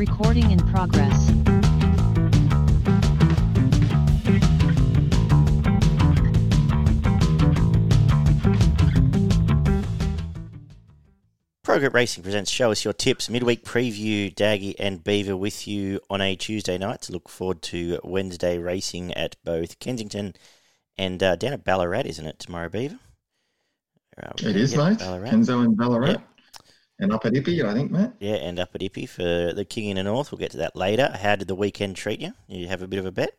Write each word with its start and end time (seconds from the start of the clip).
Recording 0.00 0.50
in 0.50 0.58
progress. 0.70 1.30
ProGroup 11.62 11.92
Racing 11.92 12.22
presents 12.22 12.50
Show 12.50 12.70
Us 12.70 12.82
Your 12.82 12.94
Tips 12.94 13.28
midweek 13.28 13.62
preview. 13.62 14.34
Daggy 14.34 14.74
and 14.78 15.04
Beaver 15.04 15.36
with 15.36 15.68
you 15.68 16.00
on 16.08 16.22
a 16.22 16.34
Tuesday 16.34 16.78
night 16.78 17.02
to 17.02 17.12
look 17.12 17.28
forward 17.28 17.60
to 17.64 18.00
Wednesday 18.02 18.56
racing 18.56 19.12
at 19.12 19.36
both 19.44 19.78
Kensington 19.80 20.32
and 20.96 21.22
uh, 21.22 21.36
down 21.36 21.52
at 21.52 21.62
Ballarat, 21.62 22.06
isn't 22.06 22.24
it, 22.24 22.38
tomorrow, 22.38 22.70
Beaver? 22.70 22.98
Uh, 24.16 24.32
it 24.38 24.56
is, 24.56 24.72
yep, 24.72 24.82
mate. 24.82 24.98
Ballarat. 24.98 25.28
Kenzo 25.28 25.62
and 25.62 25.76
Ballarat. 25.76 26.12
Yep. 26.12 26.29
And 27.00 27.12
up 27.12 27.24
at 27.24 27.32
Ippy, 27.32 27.64
I 27.64 27.72
think, 27.74 27.90
mate. 27.90 28.10
Yeah, 28.20 28.34
and 28.34 28.58
up 28.58 28.74
at 28.74 28.82
Ippy 28.82 29.08
for 29.08 29.54
the 29.54 29.64
King 29.64 29.88
in 29.88 29.96
the 29.96 30.02
North. 30.02 30.30
We'll 30.30 30.38
get 30.38 30.50
to 30.52 30.58
that 30.58 30.76
later. 30.76 31.10
How 31.20 31.36
did 31.36 31.48
the 31.48 31.54
weekend 31.54 31.96
treat 31.96 32.20
you? 32.20 32.34
You 32.46 32.68
have 32.68 32.82
a 32.82 32.88
bit 32.88 32.98
of 32.98 33.06
a 33.06 33.12
bet? 33.12 33.36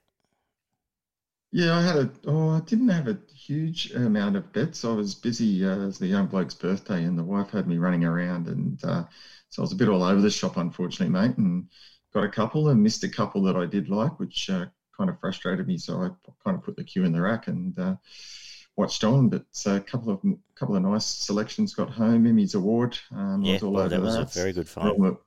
Yeah, 1.52 1.78
I 1.78 1.82
had 1.82 1.96
a. 1.98 2.12
Oh, 2.26 2.50
I 2.50 2.62
didn't 2.62 2.88
have 2.90 3.08
a 3.08 3.20
huge 3.34 3.92
amount 3.92 4.38
of 4.38 4.52
bets. 4.54 4.86
I 4.86 4.94
was 4.94 5.14
busy. 5.16 5.66
Uh, 5.66 5.76
it 5.76 5.86
was 5.86 6.00
the 6.00 6.08
young 6.08 6.28
bloke's 6.28 6.54
birthday, 6.56 7.04
and 7.04 7.18
the 7.20 7.24
wife 7.24 7.52
had 7.52 7.68
me 7.68 7.78
running 7.78 8.06
around, 8.06 8.48
and 8.48 8.84
uh, 8.86 9.04
so 9.50 9.62
I 9.62 9.64
was 9.64 9.74
a 9.74 9.76
bit 9.76 9.90
all 9.90 10.04
over 10.04 10.22
the 10.22 10.30
shop, 10.30 10.58
unfortunately, 10.58 11.12
mate. 11.12 11.38
And 11.38 11.68
got 12.14 12.24
a 12.24 12.30
couple 12.30 12.70
and 12.70 12.82
missed 12.82 13.04
a 13.04 13.10
couple 13.10 13.44
that 13.44 13.58
I 13.58 13.66
did 13.66 13.90
like, 13.90 14.20
which 14.20 14.50
uh, 14.50 14.66
kind 14.98 15.10
of 15.10 15.20
frustrated 15.20 15.68
me. 15.68 15.78
So 15.78 16.02
I 16.02 16.10
kind 16.44 16.58
of 16.58 16.64
put 16.64 16.78
the 16.78 16.84
cue 16.84 17.04
in 17.04 17.12
the 17.12 17.22
rack 17.22 17.48
and 17.48 17.78
uh, 17.78 17.96
watched 18.78 19.04
on. 19.04 19.30
But 19.30 19.46
uh, 19.66 19.76
a 19.76 19.80
couple 19.80 20.12
of 20.12 20.22
couple 20.56 20.76
of 20.76 20.84
nice 20.84 21.06
selections 21.06 21.74
got 21.74 21.90
home. 21.90 22.28
Emmy's 22.28 22.56
award. 22.56 22.98
Um, 23.12 23.44
yeah, 23.44 23.54
was 23.54 23.64
all 23.64 23.72
well, 23.72 23.86
over 23.86 23.90
that 23.90 24.02
was 24.02 24.16
a 24.16 24.26
very 24.26 24.54
good 24.54 24.70
of, 24.76 25.18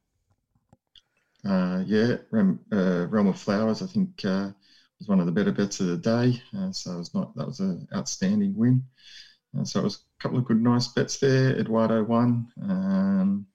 uh, 1.46 1.82
yeah, 1.86 2.16
Realm, 2.30 2.60
uh, 2.72 3.06
Realm 3.08 3.26
of 3.26 3.38
Flowers. 3.38 3.82
I 3.82 3.86
think 3.86 4.24
uh, 4.24 4.50
was 4.98 5.08
one 5.08 5.20
of 5.20 5.26
the 5.26 5.32
better 5.32 5.52
bets 5.52 5.80
of 5.80 5.86
the 5.86 5.96
day. 5.96 6.42
Uh, 6.56 6.72
so 6.72 6.92
it 6.92 6.98
was 6.98 7.14
not 7.14 7.34
that 7.36 7.46
was 7.46 7.60
an 7.60 7.86
outstanding 7.94 8.54
win. 8.56 8.82
Uh, 9.56 9.64
so 9.64 9.80
it 9.80 9.84
was 9.84 9.96
a 9.96 10.22
couple 10.22 10.38
of 10.38 10.44
good, 10.44 10.62
nice 10.62 10.88
bets 10.88 11.18
there. 11.18 11.58
Eduardo 11.58 12.02
won, 12.02 12.48
um, 12.62 13.46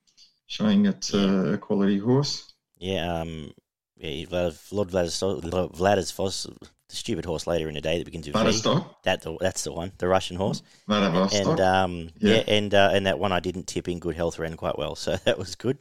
showing 0.48 0.86
it 0.86 1.10
uh, 1.14 1.54
a 1.54 1.58
quality 1.58 1.98
horse. 1.98 2.54
Yeah, 2.78 3.22
um, 3.22 3.52
yeah, 3.98 4.26
Vlad, 4.26 4.72
Lord 4.72 4.90
Vladis- 4.90 5.72
Vladislavos, 5.74 6.48
the 6.90 6.96
stupid 6.96 7.24
horse 7.26 7.48
later 7.48 7.68
in 7.70 7.76
the 7.76 7.82
day 7.82 7.98
that 7.98 8.06
begins 8.06 8.26
with 8.28 8.36
V. 8.36 8.42
Vladivostok, 8.42 9.04
That 9.04 9.22
the, 9.22 9.38
that's 9.40 9.64
the 9.64 9.72
one, 9.72 9.92
the 10.00 10.08
Russian 10.08 10.36
horse. 10.38 10.62
And 10.88 11.60
um, 11.60 12.10
yeah. 12.18 12.36
Yeah. 12.36 12.44
and 12.48 12.74
uh, 12.74 12.90
and 12.94 13.06
that 13.06 13.20
one 13.20 13.32
I 13.32 13.40
didn't 13.40 13.68
tip 13.68 13.88
in 13.88 14.00
good 14.00 14.16
health 14.16 14.40
ran 14.40 14.56
quite 14.58 14.78
well, 14.78 14.96
so 14.96 15.16
that 15.26 15.38
was 15.38 15.56
good. 15.56 15.78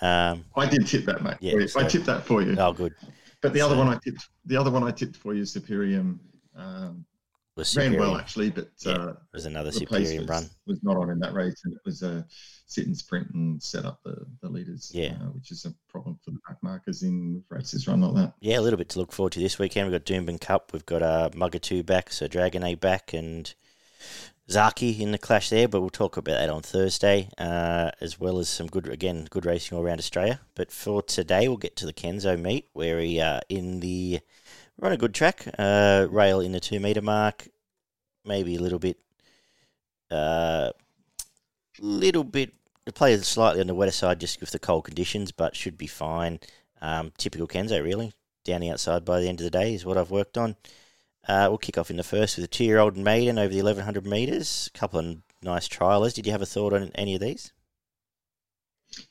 Um, 0.00 0.44
I 0.56 0.66
did 0.66 0.86
tip 0.86 1.04
that, 1.06 1.22
mate. 1.22 1.36
Yeah, 1.40 1.66
so- 1.66 1.80
I 1.80 1.84
tipped 1.84 2.06
that 2.06 2.24
for 2.24 2.42
you. 2.42 2.56
oh, 2.58 2.72
good. 2.72 2.94
But 3.42 3.52
the 3.52 3.60
other 3.60 3.76
one 3.76 3.88
I 3.88 3.98
tipped, 4.02 4.28
the 4.46 4.56
other 4.56 4.70
one 4.70 4.82
I 4.82 4.90
tipped 4.90 5.16
for 5.16 5.34
you, 5.34 5.42
Superium, 5.42 6.18
um, 6.56 7.04
Was 7.56 7.74
ran 7.74 7.96
well 7.96 8.16
actually, 8.16 8.50
but 8.50 8.68
Yeah, 8.84 8.92
uh, 8.92 9.08
it 9.08 9.16
was 9.32 9.46
another 9.46 9.72
superior 9.72 10.24
run. 10.26 10.48
was 10.66 10.82
not 10.82 10.98
on 10.98 11.08
in 11.08 11.18
that 11.20 11.32
race, 11.32 11.62
and 11.64 11.72
it 11.72 11.80
was 11.86 12.02
a 12.02 12.26
sit 12.66 12.86
and 12.86 12.96
sprint 12.96 13.30
and 13.30 13.62
set 13.62 13.86
up 13.86 14.00
the, 14.04 14.26
the 14.42 14.48
leaders. 14.48 14.90
Yeah. 14.92 15.14
uh, 15.22 15.30
which 15.30 15.50
is 15.50 15.64
a 15.64 15.72
problem 15.88 16.18
for 16.22 16.32
the 16.32 16.38
back 16.46 16.58
markers 16.62 17.02
in 17.02 17.42
races 17.48 17.88
run 17.88 18.02
like 18.02 18.14
that. 18.14 18.34
Yeah, 18.40 18.58
a 18.58 18.60
little 18.60 18.76
bit 18.76 18.90
to 18.90 18.98
look 18.98 19.10
forward 19.10 19.32
to 19.32 19.40
this 19.40 19.58
weekend. 19.58 19.90
We've 19.90 19.98
got 19.98 20.04
Doomben 20.04 20.38
Cup, 20.38 20.72
we've 20.74 20.84
got 20.84 21.02
a 21.02 21.30
uh, 21.34 21.48
Two 21.62 21.82
back, 21.82 22.12
so 22.12 22.28
Dragon 22.28 22.62
A 22.62 22.74
back, 22.74 23.14
and 23.14 23.54
Zaaki 24.50 25.00
in 25.00 25.12
the 25.12 25.18
clash 25.18 25.48
there. 25.48 25.66
But 25.66 25.80
we'll 25.80 25.88
talk 25.88 26.18
about 26.18 26.34
that 26.34 26.50
on 26.50 26.60
Thursday, 26.60 27.30
uh, 27.38 27.92
as 28.02 28.20
well 28.20 28.38
as 28.38 28.50
some 28.50 28.66
good 28.66 28.86
again 28.86 29.26
good 29.30 29.46
racing 29.46 29.78
all 29.78 29.84
around 29.84 29.98
Australia. 29.98 30.40
But 30.54 30.70
for 30.70 31.02
today, 31.02 31.48
we'll 31.48 31.56
get 31.56 31.76
to 31.76 31.86
the 31.86 31.94
Kenzo 31.94 32.38
meet 32.38 32.68
where 32.74 32.98
we 32.98 33.18
are 33.20 33.40
in 33.48 33.80
the 33.80 34.20
we're 34.78 34.92
a 34.92 34.96
good 34.96 35.14
track. 35.14 35.46
Uh, 35.58 36.06
rail 36.10 36.40
in 36.40 36.52
the 36.52 36.60
two 36.60 36.80
meter 36.80 37.02
mark, 37.02 37.48
maybe 38.24 38.56
a 38.56 38.60
little 38.60 38.78
bit, 38.78 38.98
uh, 40.10 40.70
little 41.80 42.24
bit. 42.24 42.52
The 42.84 42.92
players 42.92 43.26
slightly 43.26 43.60
on 43.60 43.66
the 43.66 43.74
wetter 43.74 43.90
side 43.90 44.20
just 44.20 44.40
with 44.40 44.50
the 44.50 44.58
cold 44.58 44.84
conditions, 44.84 45.32
but 45.32 45.56
should 45.56 45.76
be 45.76 45.88
fine. 45.88 46.38
Um, 46.80 47.12
typical 47.18 47.48
Kenzo, 47.48 47.82
really. 47.82 48.12
Down 48.44 48.60
the 48.60 48.70
outside 48.70 49.04
by 49.04 49.20
the 49.20 49.28
end 49.28 49.40
of 49.40 49.44
the 49.44 49.50
day 49.50 49.74
is 49.74 49.84
what 49.84 49.98
I've 49.98 50.12
worked 50.12 50.38
on. 50.38 50.54
Uh, 51.26 51.46
we'll 51.48 51.58
kick 51.58 51.76
off 51.76 51.90
in 51.90 51.96
the 51.96 52.04
first 52.04 52.36
with 52.36 52.44
a 52.44 52.48
two-year-old 52.48 52.96
maiden 52.96 53.38
over 53.38 53.48
the 53.48 53.56
1100 53.56 54.06
metres. 54.06 54.70
A 54.72 54.78
couple 54.78 55.00
of 55.00 55.16
nice 55.42 55.68
trialers. 55.68 56.14
Did 56.14 56.26
you 56.26 56.32
have 56.32 56.42
a 56.42 56.46
thought 56.46 56.72
on 56.72 56.92
any 56.94 57.16
of 57.16 57.20
these? 57.20 57.52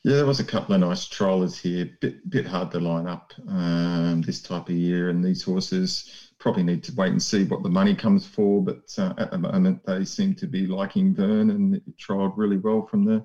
Yeah, 0.02 0.16
there 0.16 0.26
was 0.26 0.40
a 0.40 0.44
couple 0.44 0.74
of 0.74 0.80
nice 0.80 1.06
trollers 1.06 1.58
here. 1.58 1.90
Bit 2.00 2.28
bit 2.30 2.46
hard 2.46 2.70
to 2.72 2.80
line 2.80 3.06
up 3.06 3.32
um, 3.48 4.22
this 4.22 4.42
type 4.42 4.68
of 4.68 4.74
year, 4.74 5.10
and 5.10 5.24
these 5.24 5.42
horses 5.42 6.30
probably 6.38 6.62
need 6.62 6.82
to 6.84 6.94
wait 6.94 7.10
and 7.10 7.22
see 7.22 7.44
what 7.44 7.62
the 7.62 7.68
money 7.68 7.94
comes 7.94 8.26
for. 8.26 8.62
But 8.62 8.94
uh, 8.98 9.14
at 9.18 9.30
the 9.30 9.38
moment, 9.38 9.84
they 9.86 10.04
seem 10.04 10.34
to 10.36 10.46
be 10.46 10.66
liking 10.66 11.14
Vern, 11.14 11.50
and 11.50 11.76
it 11.76 11.82
trialled 11.96 12.34
really 12.36 12.58
well 12.58 12.86
from 12.86 13.04
the 13.04 13.24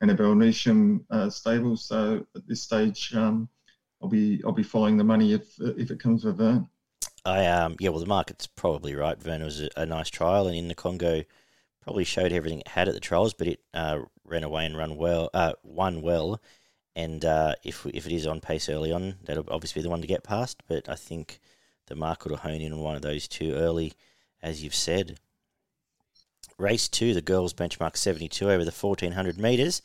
Annabel 0.00 0.34
Neasham 0.34 1.04
uh, 1.10 1.30
stable. 1.30 1.76
So 1.76 2.26
at 2.34 2.46
this 2.46 2.62
stage, 2.62 3.14
um, 3.14 3.48
I'll 4.02 4.08
be 4.08 4.42
I'll 4.44 4.52
be 4.52 4.62
following 4.62 4.96
the 4.96 5.04
money 5.04 5.32
if 5.32 5.54
if 5.60 5.90
it 5.90 6.00
comes 6.00 6.22
for 6.22 6.32
Vern. 6.32 6.68
I 7.24 7.46
um 7.46 7.76
yeah, 7.80 7.90
well 7.90 8.00
the 8.00 8.06
market's 8.06 8.46
probably 8.46 8.94
right. 8.94 9.20
Verna 9.20 9.44
was 9.44 9.60
a, 9.60 9.68
a 9.76 9.86
nice 9.86 10.10
trial, 10.10 10.46
and 10.46 10.56
in 10.56 10.68
the 10.68 10.74
Congo, 10.74 11.24
probably 11.82 12.04
showed 12.04 12.32
everything 12.32 12.60
it 12.60 12.68
had 12.68 12.88
at 12.88 12.94
the 12.94 13.00
trials, 13.00 13.34
but 13.34 13.48
it 13.48 13.60
uh, 13.74 14.00
ran 14.26 14.44
away 14.44 14.66
and 14.66 14.76
run 14.76 14.96
well, 14.96 15.30
uh, 15.32 15.52
won 15.62 16.02
well. 16.02 16.40
And 16.94 17.24
uh, 17.24 17.54
if 17.62 17.86
if 17.86 18.06
it 18.06 18.12
is 18.12 18.26
on 18.26 18.40
pace 18.40 18.68
early 18.68 18.92
on, 18.92 19.16
that'll 19.24 19.44
obviously 19.50 19.80
be 19.80 19.84
the 19.84 19.90
one 19.90 20.00
to 20.00 20.06
get 20.06 20.24
past. 20.24 20.62
But 20.68 20.88
I 20.88 20.94
think 20.94 21.40
the 21.86 21.94
market 21.94 22.30
will 22.30 22.38
hone 22.38 22.60
in 22.60 22.72
on 22.72 22.80
one 22.80 22.96
of 22.96 23.02
those 23.02 23.28
two 23.28 23.52
early, 23.54 23.92
as 24.42 24.62
you've 24.62 24.74
said. 24.74 25.18
Race 26.58 26.88
two, 26.88 27.12
the 27.12 27.20
girls 27.20 27.52
benchmark 27.52 27.96
seventy 27.96 28.28
two 28.28 28.50
over 28.50 28.64
the 28.64 28.72
fourteen 28.72 29.12
hundred 29.12 29.38
meters. 29.38 29.82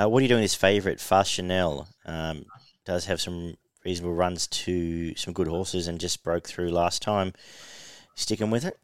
Uh, 0.00 0.08
what 0.08 0.20
are 0.20 0.22
you 0.22 0.28
doing? 0.28 0.42
This 0.42 0.54
favourite, 0.54 1.00
Fast 1.00 1.32
Chanel, 1.32 1.88
um, 2.06 2.46
does 2.84 3.06
have 3.06 3.20
some 3.20 3.56
reasonable 3.84 4.14
runs 4.14 4.46
to 4.46 5.14
some 5.16 5.34
good 5.34 5.48
horses 5.48 5.88
and 5.88 6.00
just 6.00 6.22
broke 6.22 6.46
through 6.46 6.70
last 6.70 7.02
time. 7.02 7.32
Sticking 8.14 8.50
with 8.50 8.64
it? 8.64 8.78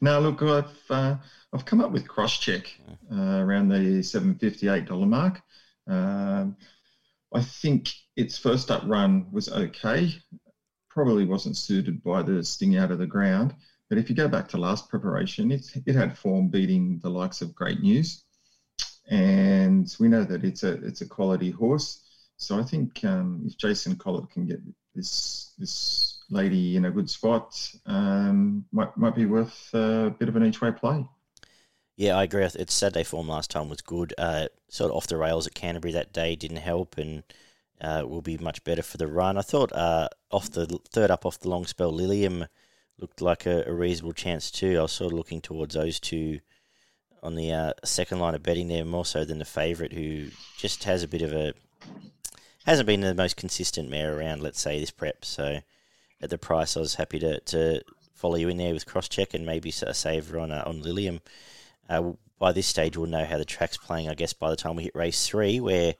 Now, 0.00 0.20
look, 0.20 0.42
I've 0.42 0.90
uh, 0.90 1.16
I've 1.52 1.64
come 1.64 1.80
up 1.80 1.92
with 1.92 2.06
cross 2.06 2.38
check 2.38 2.74
uh, 3.10 3.38
around 3.40 3.68
the 3.68 4.02
seven 4.02 4.34
fifty 4.34 4.68
eight 4.68 4.86
dollar 4.86 5.06
mark. 5.06 5.40
Um, 5.86 6.56
I 7.32 7.42
think 7.42 7.90
its 8.16 8.36
first 8.36 8.70
up 8.70 8.82
run 8.86 9.26
was 9.32 9.48
okay. 9.48 10.14
Probably 10.90 11.24
wasn't 11.24 11.56
suited 11.56 12.02
by 12.02 12.22
the 12.22 12.44
sting 12.44 12.76
out 12.76 12.90
of 12.90 12.98
the 12.98 13.06
ground. 13.06 13.54
But 13.88 13.98
if 13.98 14.10
you 14.10 14.16
go 14.16 14.28
back 14.28 14.48
to 14.48 14.58
last 14.58 14.90
preparation, 14.90 15.50
it 15.50 15.66
it 15.86 15.94
had 15.94 16.18
form 16.18 16.48
beating 16.48 17.00
the 17.02 17.08
likes 17.10 17.40
of 17.40 17.54
Great 17.54 17.80
News, 17.80 18.24
and 19.08 19.94
we 19.98 20.08
know 20.08 20.24
that 20.24 20.44
it's 20.44 20.62
a 20.62 20.72
it's 20.84 21.00
a 21.00 21.08
quality 21.08 21.50
horse. 21.50 22.04
So 22.36 22.58
I 22.58 22.62
think 22.62 23.02
um, 23.04 23.42
if 23.46 23.56
Jason 23.56 23.96
Collett 23.96 24.30
can 24.30 24.46
get 24.46 24.60
this 24.94 25.54
this 25.58 26.22
lady 26.30 26.76
in 26.76 26.84
a 26.84 26.90
good 26.90 27.08
spot, 27.08 27.56
um, 27.86 28.66
might 28.70 28.94
might 28.98 29.14
be 29.14 29.24
worth 29.24 29.70
a 29.72 30.14
bit 30.18 30.28
of 30.28 30.36
an 30.36 30.44
each 30.44 30.60
way 30.60 30.72
play. 30.72 31.08
Yeah, 31.98 32.16
I 32.16 32.22
agree. 32.22 32.44
Its 32.44 32.74
Saturday 32.74 33.02
form 33.02 33.26
last 33.26 33.50
time 33.50 33.68
was 33.68 33.80
good. 33.80 34.14
Uh, 34.16 34.46
sort 34.68 34.92
of 34.92 34.96
off 34.96 35.08
the 35.08 35.16
rails 35.16 35.48
at 35.48 35.54
Canterbury 35.54 35.92
that 35.94 36.12
day 36.12 36.36
didn't 36.36 36.58
help, 36.58 36.96
and 36.96 37.24
uh, 37.80 38.04
will 38.06 38.22
be 38.22 38.38
much 38.38 38.62
better 38.62 38.82
for 38.82 38.98
the 38.98 39.08
run. 39.08 39.36
I 39.36 39.42
thought 39.42 39.72
uh, 39.72 40.08
off 40.30 40.48
the 40.48 40.78
third 40.92 41.10
up 41.10 41.26
off 41.26 41.40
the 41.40 41.48
long 41.48 41.66
spell, 41.66 41.92
Lilium 41.92 42.46
looked 43.00 43.20
like 43.20 43.46
a, 43.46 43.64
a 43.66 43.72
reasonable 43.72 44.12
chance 44.12 44.52
too. 44.52 44.78
I 44.78 44.82
was 44.82 44.92
sort 44.92 45.12
of 45.12 45.18
looking 45.18 45.40
towards 45.40 45.74
those 45.74 45.98
two 45.98 46.38
on 47.20 47.34
the 47.34 47.50
uh, 47.50 47.72
second 47.84 48.20
line 48.20 48.36
of 48.36 48.44
betting 48.44 48.68
there 48.68 48.84
more 48.84 49.04
so 49.04 49.24
than 49.24 49.40
the 49.40 49.44
favourite, 49.44 49.92
who 49.92 50.28
just 50.56 50.84
has 50.84 51.02
a 51.02 51.08
bit 51.08 51.22
of 51.22 51.32
a 51.32 51.52
hasn't 52.64 52.86
been 52.86 53.00
the 53.00 53.12
most 53.12 53.36
consistent 53.36 53.90
mare 53.90 54.16
around. 54.16 54.40
Let's 54.40 54.60
say 54.60 54.78
this 54.78 54.92
prep. 54.92 55.24
So 55.24 55.62
at 56.22 56.30
the 56.30 56.38
price, 56.38 56.76
I 56.76 56.80
was 56.80 56.94
happy 56.94 57.18
to, 57.18 57.40
to 57.40 57.82
follow 58.14 58.36
you 58.36 58.48
in 58.48 58.56
there 58.56 58.72
with 58.72 58.86
cross 58.86 59.08
check 59.08 59.34
and 59.34 59.44
maybe 59.44 59.70
a 59.70 59.94
saver 59.94 60.38
on 60.38 60.52
uh, 60.52 60.62
on 60.64 60.80
Lilium. 60.80 61.22
Uh, 61.88 62.12
by 62.38 62.52
this 62.52 62.66
stage, 62.66 62.96
we'll 62.96 63.10
know 63.10 63.24
how 63.24 63.38
the 63.38 63.44
track's 63.44 63.76
playing. 63.76 64.08
I 64.08 64.14
guess 64.14 64.32
by 64.32 64.50
the 64.50 64.56
time 64.56 64.76
we 64.76 64.84
hit 64.84 64.94
race 64.94 65.26
three, 65.26 65.60
where 65.60 65.94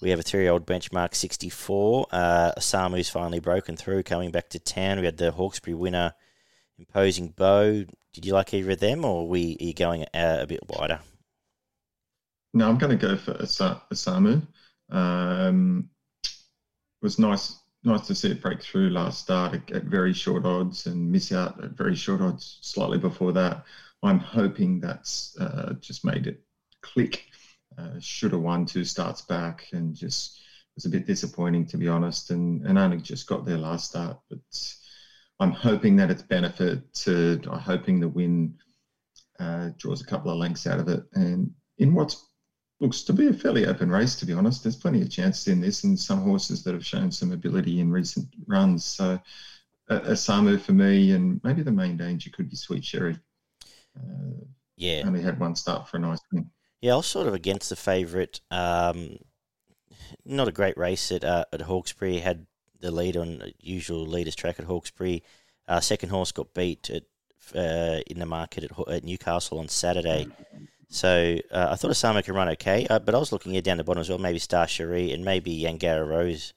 we 0.00 0.10
have 0.10 0.18
a 0.18 0.22
three-year-old 0.22 0.66
benchmark 0.66 1.14
64. 1.14 2.06
Uh, 2.10 2.52
Samu's 2.58 3.10
finally 3.10 3.40
broken 3.40 3.76
through, 3.76 4.02
coming 4.02 4.30
back 4.30 4.48
to 4.50 4.58
town. 4.58 4.98
We 4.98 5.06
had 5.06 5.16
the 5.16 5.30
Hawkesbury 5.30 5.74
winner, 5.74 6.14
imposing 6.78 7.28
bow. 7.28 7.84
Did 8.12 8.24
you 8.24 8.32
like 8.32 8.54
either 8.54 8.70
of 8.70 8.80
them, 8.80 9.04
or 9.04 9.30
are 9.30 9.36
you 9.36 9.74
going 9.74 10.04
uh, 10.14 10.38
a 10.40 10.46
bit 10.46 10.60
wider? 10.68 11.00
No, 12.52 12.68
I'm 12.68 12.78
going 12.78 12.96
to 12.96 13.06
go 13.08 13.16
for 13.16 13.40
Asa- 13.42 13.82
Asamu. 13.92 14.46
Um, 14.90 15.90
it 16.22 16.30
was 17.02 17.18
nice 17.18 17.58
nice 17.84 18.06
to 18.06 18.14
see 18.14 18.30
it 18.30 18.40
break 18.40 18.62
through 18.62 18.88
last 18.88 19.20
start 19.20 19.70
at 19.70 19.84
very 19.84 20.12
short 20.14 20.46
odds 20.46 20.86
and 20.86 21.12
miss 21.12 21.32
out 21.32 21.62
at 21.62 21.72
very 21.72 21.94
short 21.94 22.20
odds 22.22 22.58
slightly 22.62 22.98
before 22.98 23.32
that. 23.32 23.64
I'm 24.04 24.18
hoping 24.18 24.80
that's 24.80 25.36
uh, 25.40 25.74
just 25.80 26.04
made 26.04 26.26
it 26.26 26.42
click. 26.82 27.24
Uh, 27.76 27.98
should 27.98 28.32
have 28.32 28.42
won 28.42 28.66
two 28.66 28.84
starts 28.84 29.22
back 29.22 29.66
and 29.72 29.94
just 29.94 30.40
was 30.76 30.84
a 30.84 30.90
bit 30.90 31.06
disappointing 31.06 31.66
to 31.66 31.76
be 31.76 31.88
honest, 31.88 32.30
and 32.30 32.66
and 32.66 32.78
only 32.78 32.98
just 32.98 33.26
got 33.26 33.44
their 33.44 33.58
last 33.58 33.90
start. 33.90 34.18
But 34.28 34.38
I'm 35.40 35.52
hoping 35.52 35.96
that 35.96 36.10
it's 36.10 36.22
benefit 36.22 36.92
to. 37.04 37.40
I'm 37.50 37.58
hoping 37.58 38.00
the 38.00 38.08
win 38.08 38.54
uh, 39.40 39.70
draws 39.78 40.00
a 40.00 40.06
couple 40.06 40.30
of 40.30 40.38
lengths 40.38 40.66
out 40.66 40.80
of 40.80 40.88
it, 40.88 41.04
and 41.14 41.50
in 41.78 41.94
what 41.94 42.16
looks 42.80 43.02
to 43.02 43.12
be 43.12 43.28
a 43.28 43.32
fairly 43.32 43.66
open 43.66 43.90
race, 43.90 44.16
to 44.16 44.26
be 44.26 44.32
honest. 44.32 44.62
There's 44.62 44.76
plenty 44.76 45.00
of 45.02 45.10
chances 45.10 45.48
in 45.48 45.60
this, 45.60 45.84
and 45.84 45.98
some 45.98 46.22
horses 46.22 46.62
that 46.64 46.74
have 46.74 46.84
shown 46.84 47.10
some 47.10 47.32
ability 47.32 47.80
in 47.80 47.90
recent 47.90 48.26
runs. 48.46 48.84
So, 48.84 49.18
a, 49.88 49.96
a 49.96 50.12
Samu 50.12 50.60
for 50.60 50.72
me, 50.72 51.12
and 51.12 51.40
maybe 51.44 51.62
the 51.62 51.72
main 51.72 51.96
danger 51.96 52.30
could 52.30 52.50
be 52.50 52.56
Sweet 52.56 52.84
Sherry. 52.84 53.16
Uh, 53.96 54.44
yeah, 54.76 55.02
only 55.06 55.22
had 55.22 55.38
one 55.38 55.56
start 55.56 55.88
for 55.88 55.96
a 55.96 56.00
nice 56.00 56.20
win. 56.32 56.50
Yeah, 56.80 56.94
I 56.94 56.96
was 56.96 57.06
sort 57.06 57.26
of 57.26 57.34
against 57.34 57.70
the 57.70 57.76
favourite. 57.76 58.40
Um, 58.50 59.18
not 60.24 60.48
a 60.48 60.52
great 60.52 60.76
race 60.76 61.10
at 61.12 61.24
uh, 61.24 61.44
at 61.52 61.62
Hawkesbury. 61.62 62.18
Had 62.18 62.46
the 62.80 62.90
lead 62.90 63.16
on 63.16 63.52
usual 63.60 64.04
leaders 64.06 64.34
track 64.34 64.58
at 64.58 64.66
Hawkesbury. 64.66 65.22
Uh, 65.66 65.80
second 65.80 66.10
horse 66.10 66.32
got 66.32 66.52
beat 66.52 66.90
at, 66.90 67.04
uh, 67.54 68.00
in 68.06 68.18
the 68.18 68.26
market 68.26 68.64
at, 68.64 68.88
at, 68.88 69.04
Newcastle 69.04 69.58
on 69.58 69.68
Saturday. 69.68 70.26
So 70.88 71.38
uh, 71.50 71.68
I 71.70 71.76
thought 71.76 71.90
Osama 71.90 72.22
could 72.22 72.34
run 72.34 72.50
okay, 72.50 72.86
uh, 72.88 72.98
but 72.98 73.14
I 73.14 73.18
was 73.18 73.32
looking 73.32 73.52
here 73.52 73.62
down 73.62 73.78
the 73.78 73.84
bottom 73.84 74.02
as 74.02 74.10
well. 74.10 74.18
Maybe 74.18 74.38
Star 74.38 74.68
Cherie 74.68 75.12
and 75.12 75.24
maybe 75.24 75.66
Angara 75.66 76.04
Rose 76.04 76.52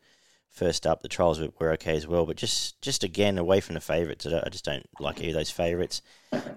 first 0.57 0.88
up. 0.88 1.01
The 1.01 1.07
trials 1.07 1.39
were, 1.39 1.71
okay 1.74 1.95
as 1.95 2.07
well, 2.07 2.25
but 2.25 2.36
just 2.36 2.81
just 2.81 3.04
again 3.04 3.38
away 3.38 3.62
from 3.62 3.75
the 3.75 3.81
favourites. 3.81 4.25
I 4.25 4.50
just 4.50 4.65
don't 4.65 4.86
like 5.00 5.19
any 5.19 5.30
of 5.30 5.36
those 5.36 5.51
favourites. 5.51 6.01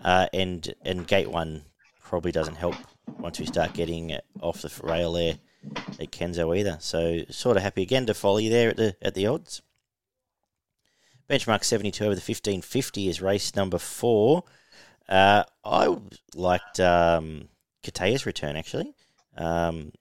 Uh, 0.05 0.27
and 0.33 0.75
and 0.85 1.07
Gate 1.07 1.31
One 1.31 1.65
probably 2.03 2.33
doesn't 2.33 2.57
help 2.57 2.75
once 3.19 3.39
we 3.39 3.47
start 3.47 3.73
getting 3.75 4.17
off 4.41 4.63
the 4.63 4.73
rail 4.83 5.13
there 5.13 5.35
at 6.01 6.11
Kenzo 6.11 6.57
either. 6.57 6.79
So 6.81 7.25
sort 7.31 7.57
of 7.57 7.63
happy 7.63 7.83
again 7.83 8.07
to 8.07 8.15
follow 8.15 8.39
you 8.39 8.51
there 8.51 8.71
at 8.71 8.77
the 8.77 8.97
at 9.03 9.15
the 9.15 9.27
odds. 9.27 9.63
Benchmark 11.29 11.63
72 11.63 12.03
over 12.03 12.15
the 12.17 12.21
1550 12.21 13.09
is 13.09 13.23
race 13.23 13.55
number 13.55 13.79
four. 13.79 14.43
Uh, 15.09 15.45
I 15.65 15.97
liked 16.35 16.81
um, 16.81 17.49
Katea's 17.85 18.27
return 18.27 18.57
actually. 18.57 18.95
Um, 19.37 19.93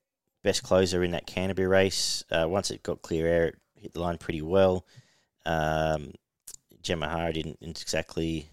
best 0.44 0.64
closer 0.64 1.04
in 1.04 1.12
that 1.12 1.28
Canterbury 1.28 1.68
race. 1.68 2.24
Uh, 2.32 2.48
once 2.48 2.72
it 2.72 2.82
got 2.82 3.04
clear 3.04 3.28
air, 3.28 3.54
hit 3.82 3.94
the 3.94 4.02
line 4.02 4.18
pretty 4.18 4.42
well. 4.42 4.86
Um, 5.46 6.14
Gemma 6.82 7.10
Hara 7.10 7.34
didn't, 7.34 7.60
didn't, 7.60 7.82
exactly 7.82 8.50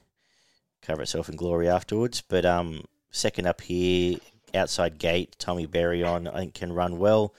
cover 0.83 1.03
itself 1.03 1.29
in 1.29 1.37
glory 1.37 1.69
afterwards, 1.69 2.23
but 2.23 2.45
um, 2.45 2.85
second 3.11 3.47
up 3.47 3.61
here, 3.61 4.19
outside 4.55 4.99
gate, 4.99 5.37
Tommy 5.39 5.67
Berry 5.67 6.03
on, 6.03 6.27
I 6.27 6.39
think 6.39 6.55
can 6.55 6.73
run 6.73 6.99
well. 6.99 7.35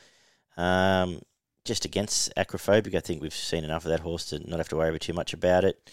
Um, 0.57 1.22
just 1.66 1.86
against 1.86 2.34
acrophobic, 2.36 2.95
I 2.95 3.00
think 3.00 3.22
we've 3.22 3.34
seen 3.34 3.63
enough 3.63 3.86
of 3.86 3.90
that 3.90 4.00
horse 4.00 4.25
to 4.28 4.40
not 4.40 4.60
have 4.60 4.69
to 4.69 4.78
worry 4.78 4.98
too 5.00 5.13
much 5.13 5.33
about 5.33 5.63
it. 5.63 5.92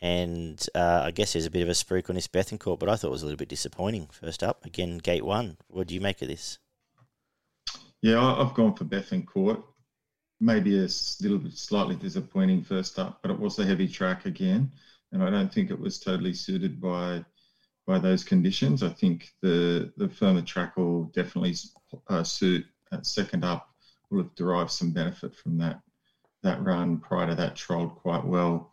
And 0.00 0.64
uh, 0.74 1.02
I 1.04 1.12
guess 1.12 1.32
there's 1.32 1.46
a 1.46 1.50
bit 1.50 1.62
of 1.62 1.68
a 1.68 1.72
spruik 1.72 2.08
on 2.08 2.16
this 2.16 2.26
Bethencourt, 2.26 2.80
but 2.80 2.88
I 2.88 2.96
thought 2.96 3.08
it 3.08 3.12
was 3.12 3.22
a 3.22 3.26
little 3.26 3.38
bit 3.38 3.48
disappointing. 3.48 4.08
First 4.10 4.42
up, 4.42 4.64
again, 4.64 4.98
gate 4.98 5.24
one. 5.24 5.58
What 5.68 5.86
do 5.86 5.94
you 5.94 6.00
make 6.00 6.20
of 6.22 6.28
this? 6.28 6.58
Yeah, 8.00 8.20
I've 8.20 8.52
gone 8.52 8.74
for 8.74 8.84
Bethencourt. 8.84 9.62
Maybe 10.42 10.76
a 10.78 10.88
little 11.20 11.38
bit 11.38 11.56
slightly 11.56 11.94
disappointing 11.94 12.62
first 12.62 12.98
up, 12.98 13.20
but 13.22 13.30
it 13.30 13.38
was 13.38 13.60
a 13.60 13.64
heavy 13.64 13.86
track 13.86 14.26
again, 14.26 14.72
and 15.12 15.22
I 15.22 15.30
don't 15.30 15.52
think 15.52 15.70
it 15.70 15.78
was 15.78 16.00
totally 16.00 16.34
suited 16.34 16.80
by 16.80 17.24
by 17.86 18.00
those 18.00 18.24
conditions. 18.24 18.82
I 18.82 18.88
think 18.88 19.30
the 19.40 19.92
the 19.96 20.08
firmer 20.08 20.42
track 20.42 20.76
will 20.76 21.04
definitely 21.14 21.54
uh, 22.08 22.24
suit 22.24 22.66
at 22.90 23.06
second 23.06 23.44
up. 23.44 23.68
Will 24.10 24.24
have 24.24 24.34
derived 24.34 24.72
some 24.72 24.90
benefit 24.90 25.32
from 25.36 25.58
that 25.58 25.80
that 26.42 26.62
run 26.64 26.98
prior 26.98 27.28
to 27.28 27.36
that 27.36 27.54
trolled 27.54 27.94
quite 27.94 28.24
well. 28.24 28.72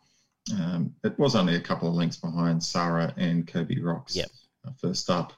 Um, 0.52 0.92
it 1.04 1.16
was 1.20 1.36
only 1.36 1.54
a 1.54 1.60
couple 1.60 1.88
of 1.88 1.94
lengths 1.94 2.16
behind 2.16 2.62
Sarah 2.62 3.14
and 3.16 3.46
Kobe 3.46 3.78
Rocks 3.78 4.16
yep. 4.16 4.28
Uh, 4.66 4.72
first 4.76 5.08
up. 5.08 5.32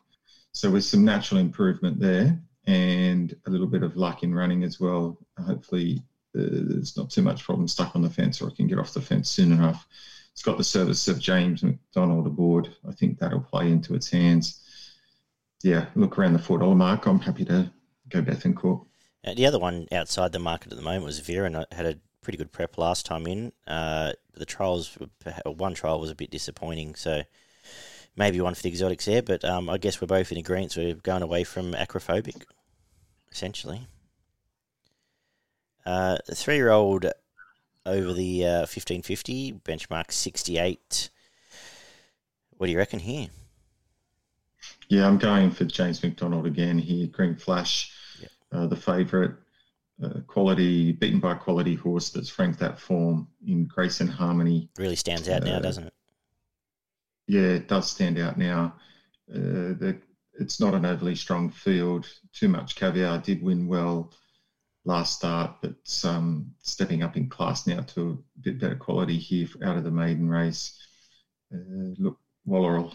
So 0.53 0.71
with 0.71 0.85
some 0.85 1.05
natural 1.05 1.41
improvement 1.41 2.01
there 2.01 2.41
and 2.67 3.37
a 3.47 3.51
little 3.51 3.67
bit 3.67 3.83
of 3.83 3.97
luck 3.97 4.23
in 4.23 4.35
running 4.35 4.63
as 4.65 4.81
well, 4.81 5.19
hopefully 5.39 6.03
uh, 6.35 6.49
there's 6.51 6.97
not 6.97 7.11
too 7.11 7.23
much 7.23 7.45
problem 7.45 7.69
stuck 7.69 7.95
on 7.95 8.03
the 8.03 8.11
fence 8.11 8.41
or 8.41 8.49
I 8.49 8.55
can 8.55 8.67
get 8.67 8.79
off 8.79 8.95
the 8.95 9.01
fence 9.01 9.31
soon 9.31 9.53
enough 9.53 9.87
it's 10.33 10.43
got 10.43 10.59
the 10.59 10.65
service 10.65 11.09
of 11.09 11.21
James 11.21 11.63
McDonald 11.63 12.27
aboard. 12.27 12.75
I 12.89 12.93
think 12.93 13.19
that'll 13.19 13.41
play 13.41 13.71
into 13.71 13.95
its 13.95 14.11
hands. 14.11 14.61
Yeah, 15.63 15.87
look 15.95 16.19
around 16.19 16.33
the 16.33 16.39
four 16.39 16.59
dollar 16.59 16.75
mark. 16.75 17.07
I'm 17.07 17.21
happy 17.21 17.45
to 17.45 17.71
go 18.09 18.23
Bethencourt. 18.23 18.85
Uh, 19.25 19.35
the 19.35 19.47
other 19.47 19.59
one 19.59 19.87
outside 19.93 20.33
the 20.33 20.39
market 20.39 20.73
at 20.73 20.79
the 20.79 20.85
moment 20.85 21.05
was 21.05 21.21
Vera, 21.21 21.47
and 21.47 21.57
I 21.59 21.67
had 21.71 21.87
a 21.87 21.99
pretty 22.23 22.39
good 22.39 22.51
prep 22.51 22.79
last 22.79 23.07
time 23.07 23.27
in. 23.27 23.53
Uh, 23.67 24.13
the 24.35 24.47
trials, 24.47 24.97
one 25.45 25.75
trial 25.75 26.01
was 26.01 26.11
a 26.11 26.15
bit 26.15 26.31
disappointing, 26.31 26.95
so 26.95 27.23
maybe 28.17 28.41
one 28.41 28.55
for 28.55 28.63
the 28.63 28.71
exotics 28.71 29.05
there. 29.05 29.23
But 29.23 29.45
um, 29.45 29.69
I 29.69 29.79
guess 29.79 30.01
we're 30.01 30.07
both 30.09 30.33
in 30.33 30.39
agreement. 30.39 30.73
So 30.73 30.81
we're 30.81 30.95
going 30.95 31.23
away 31.23 31.45
from 31.45 31.75
acrophobic, 31.75 32.43
essentially. 33.31 33.87
Uh, 35.85 36.17
three-year-old 36.33 37.07
over 37.85 38.13
the 38.13 38.45
uh, 38.47 38.59
1550, 38.61 39.55
benchmark 39.65 40.13
68. 40.13 41.11
What 42.57 42.67
do 42.67 42.73
you 42.73 42.79
reckon 42.79 43.01
here? 43.01 43.29
Yeah, 44.89 45.07
I'm 45.07 45.19
going 45.19 45.51
for 45.51 45.65
James 45.65 46.03
McDonald 46.03 46.47
again 46.47 46.79
here. 46.79 47.07
Green 47.09 47.35
Flash, 47.35 47.93
yep. 48.21 48.31
uh, 48.53 48.67
the 48.67 48.77
favourite. 48.77 49.33
Uh, 50.03 50.21
quality, 50.27 50.91
beaten 50.91 51.21
by 51.21 51.33
a 51.33 51.37
quality 51.37 51.77
horse 51.77 52.11
that's 52.11 52.29
franked 52.29 52.59
that 52.59 52.79
form 52.79 53.29
in 53.47 53.67
Grace 53.67 54.01
and 54.01 54.11
Harmony. 54.11 54.69
Really 54.77 54.97
stands 54.97 55.29
out 55.29 55.45
now, 55.45 55.57
uh, 55.57 55.61
doesn't 55.61 55.85
it? 55.85 55.95
Yeah, 57.29 57.43
it 57.43 57.69
does 57.69 57.89
stand 57.89 58.19
out 58.19 58.37
now. 58.37 58.75
Uh, 59.33 59.79
the, 59.79 60.01
it's 60.41 60.59
not 60.59 60.75
an 60.75 60.87
overly 60.87 61.15
strong 61.15 61.51
field. 61.51 62.09
Too 62.33 62.49
much 62.49 62.75
caviar 62.75 63.19
did 63.19 63.43
win 63.43 63.69
well 63.69 64.13
last 64.85 65.17
start, 65.17 65.57
but 65.61 66.01
um, 66.05 66.53
stepping 66.63 67.03
up 67.03 67.17
in 67.17 67.29
class 67.29 67.67
now 67.67 67.81
to 67.81 68.23
a 68.37 68.41
bit 68.41 68.61
better 68.61 68.75
quality 68.75 69.17
here 69.17 69.49
out 69.65 69.77
of 69.77 69.85
the 69.85 69.91
maiden 69.91 70.29
race. 70.29 70.79
Uh, 71.53 71.95
look, 71.99 72.19
Waller 72.45 72.91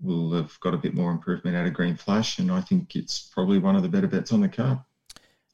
will 0.00 0.32
have 0.32 0.58
got 0.60 0.74
a 0.74 0.78
bit 0.78 0.94
more 0.94 1.10
improvement 1.10 1.56
out 1.56 1.66
of 1.66 1.74
Green 1.74 1.96
Flash, 1.96 2.38
and 2.38 2.50
I 2.50 2.60
think 2.60 2.94
it's 2.94 3.30
probably 3.32 3.58
one 3.58 3.76
of 3.76 3.82
the 3.82 3.88
better 3.88 4.06
bets 4.06 4.32
on 4.32 4.40
the 4.40 4.48
card, 4.48 4.78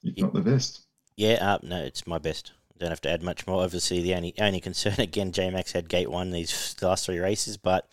if 0.03 0.17
not 0.17 0.33
the 0.33 0.41
best. 0.41 0.85
Yeah, 1.15 1.37
uh, 1.41 1.59
no, 1.63 1.77
it's 1.83 2.05
my 2.05 2.17
best. 2.17 2.51
Don't 2.77 2.89
have 2.89 3.01
to 3.01 3.09
add 3.09 3.23
much 3.23 3.47
more. 3.47 3.63
Obviously, 3.63 4.01
the 4.01 4.15
only 4.15 4.33
only 4.39 4.59
concern 4.59 4.95
again, 4.99 5.31
J 5.31 5.49
Max 5.49 5.71
had 5.71 5.89
gate 5.89 6.11
one 6.11 6.31
these 6.31 6.75
last 6.81 7.05
three 7.05 7.19
races, 7.19 7.57
but 7.57 7.87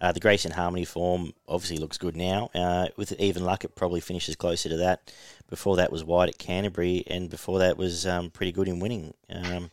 uh, 0.00 0.12
the 0.12 0.20
Grace 0.20 0.44
and 0.44 0.54
Harmony 0.54 0.84
form 0.84 1.32
obviously 1.46 1.76
looks 1.76 1.98
good 1.98 2.16
now. 2.16 2.48
Uh, 2.54 2.88
with 2.96 3.12
even 3.20 3.44
luck, 3.44 3.64
it 3.64 3.74
probably 3.74 4.00
finishes 4.00 4.36
closer 4.36 4.68
to 4.68 4.76
that. 4.78 5.12
Before 5.50 5.76
that 5.76 5.92
was 5.92 6.04
wide 6.04 6.28
at 6.28 6.38
Canterbury, 6.38 7.04
and 7.06 7.28
before 7.28 7.58
that 7.58 7.76
was 7.76 8.06
um, 8.06 8.30
pretty 8.30 8.52
good 8.52 8.68
in 8.68 8.78
winning. 8.78 9.12
Um, 9.28 9.68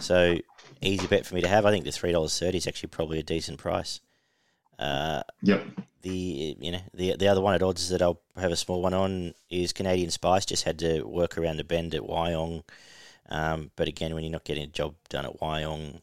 so 0.00 0.36
easy 0.82 1.06
bet 1.06 1.24
for 1.24 1.34
me 1.34 1.40
to 1.40 1.48
have. 1.48 1.64
I 1.64 1.70
think 1.70 1.84
the 1.84 1.92
three 1.92 2.12
dollars 2.12 2.38
thirty 2.38 2.58
is 2.58 2.66
actually 2.66 2.88
probably 2.88 3.18
a 3.20 3.22
decent 3.22 3.58
price. 3.58 4.00
Uh, 4.78 5.22
yep. 5.42 5.64
The 6.02 6.56
you 6.60 6.72
know 6.72 6.80
the 6.92 7.16
the 7.16 7.28
other 7.28 7.40
one 7.40 7.54
at 7.54 7.62
odds 7.62 7.82
is 7.82 7.88
that 7.90 8.02
I'll 8.02 8.20
have 8.36 8.52
a 8.52 8.56
small 8.56 8.82
one 8.82 8.94
on 8.94 9.34
is 9.48 9.72
Canadian 9.72 10.10
Spice. 10.10 10.44
Just 10.44 10.64
had 10.64 10.78
to 10.80 11.02
work 11.02 11.38
around 11.38 11.56
the 11.56 11.64
bend 11.64 11.94
at 11.94 12.02
Wyong, 12.02 12.62
um, 13.28 13.70
but 13.76 13.88
again, 13.88 14.14
when 14.14 14.24
you're 14.24 14.32
not 14.32 14.44
getting 14.44 14.64
a 14.64 14.68
job 14.68 14.94
done 15.08 15.24
at 15.24 15.40
Wyong, 15.40 16.00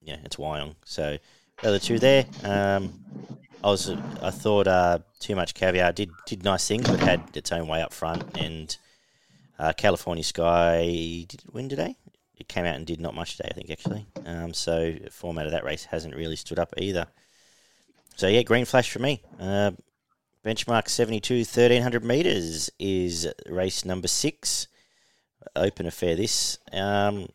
yeah, 0.00 0.16
it's 0.24 0.36
Wyong. 0.36 0.74
So 0.84 1.18
the 1.60 1.68
other 1.68 1.78
two 1.78 1.98
there. 1.98 2.26
Um, 2.42 3.04
I 3.64 3.68
was 3.68 3.88
I 3.88 4.30
thought 4.30 4.68
uh, 4.68 4.98
too 5.20 5.34
much 5.34 5.54
caviar 5.54 5.90
did 5.90 6.10
did 6.26 6.44
nice 6.44 6.68
things, 6.68 6.86
but 6.86 7.00
had 7.00 7.22
its 7.34 7.50
own 7.50 7.66
way 7.66 7.80
up 7.80 7.94
front. 7.94 8.36
And 8.36 8.76
uh, 9.58 9.72
California 9.72 10.22
Sky 10.22 11.24
did 11.26 11.42
it 11.42 11.54
win 11.54 11.70
today. 11.70 11.96
It 12.36 12.46
came 12.46 12.66
out 12.66 12.76
and 12.76 12.86
did 12.86 13.00
not 13.00 13.14
much 13.14 13.38
today, 13.38 13.48
I 13.50 13.54
think 13.54 13.70
actually. 13.70 14.06
Um, 14.26 14.52
so 14.52 14.94
format 15.10 15.46
of 15.46 15.52
that 15.52 15.64
race 15.64 15.84
hasn't 15.84 16.14
really 16.14 16.36
stood 16.36 16.58
up 16.58 16.74
either. 16.76 17.06
So 18.16 18.28
yeah, 18.28 18.42
green 18.42 18.66
flash 18.66 18.90
for 18.90 18.98
me. 18.98 19.22
Uh, 19.40 19.70
benchmark 20.44 20.90
72 20.90 21.36
1300 21.36 22.04
meters 22.04 22.68
is 22.78 23.26
race 23.48 23.86
number 23.86 24.08
six. 24.08 24.68
Open 25.56 25.86
affair 25.86 26.16
this, 26.16 26.58
um, 26.70 27.28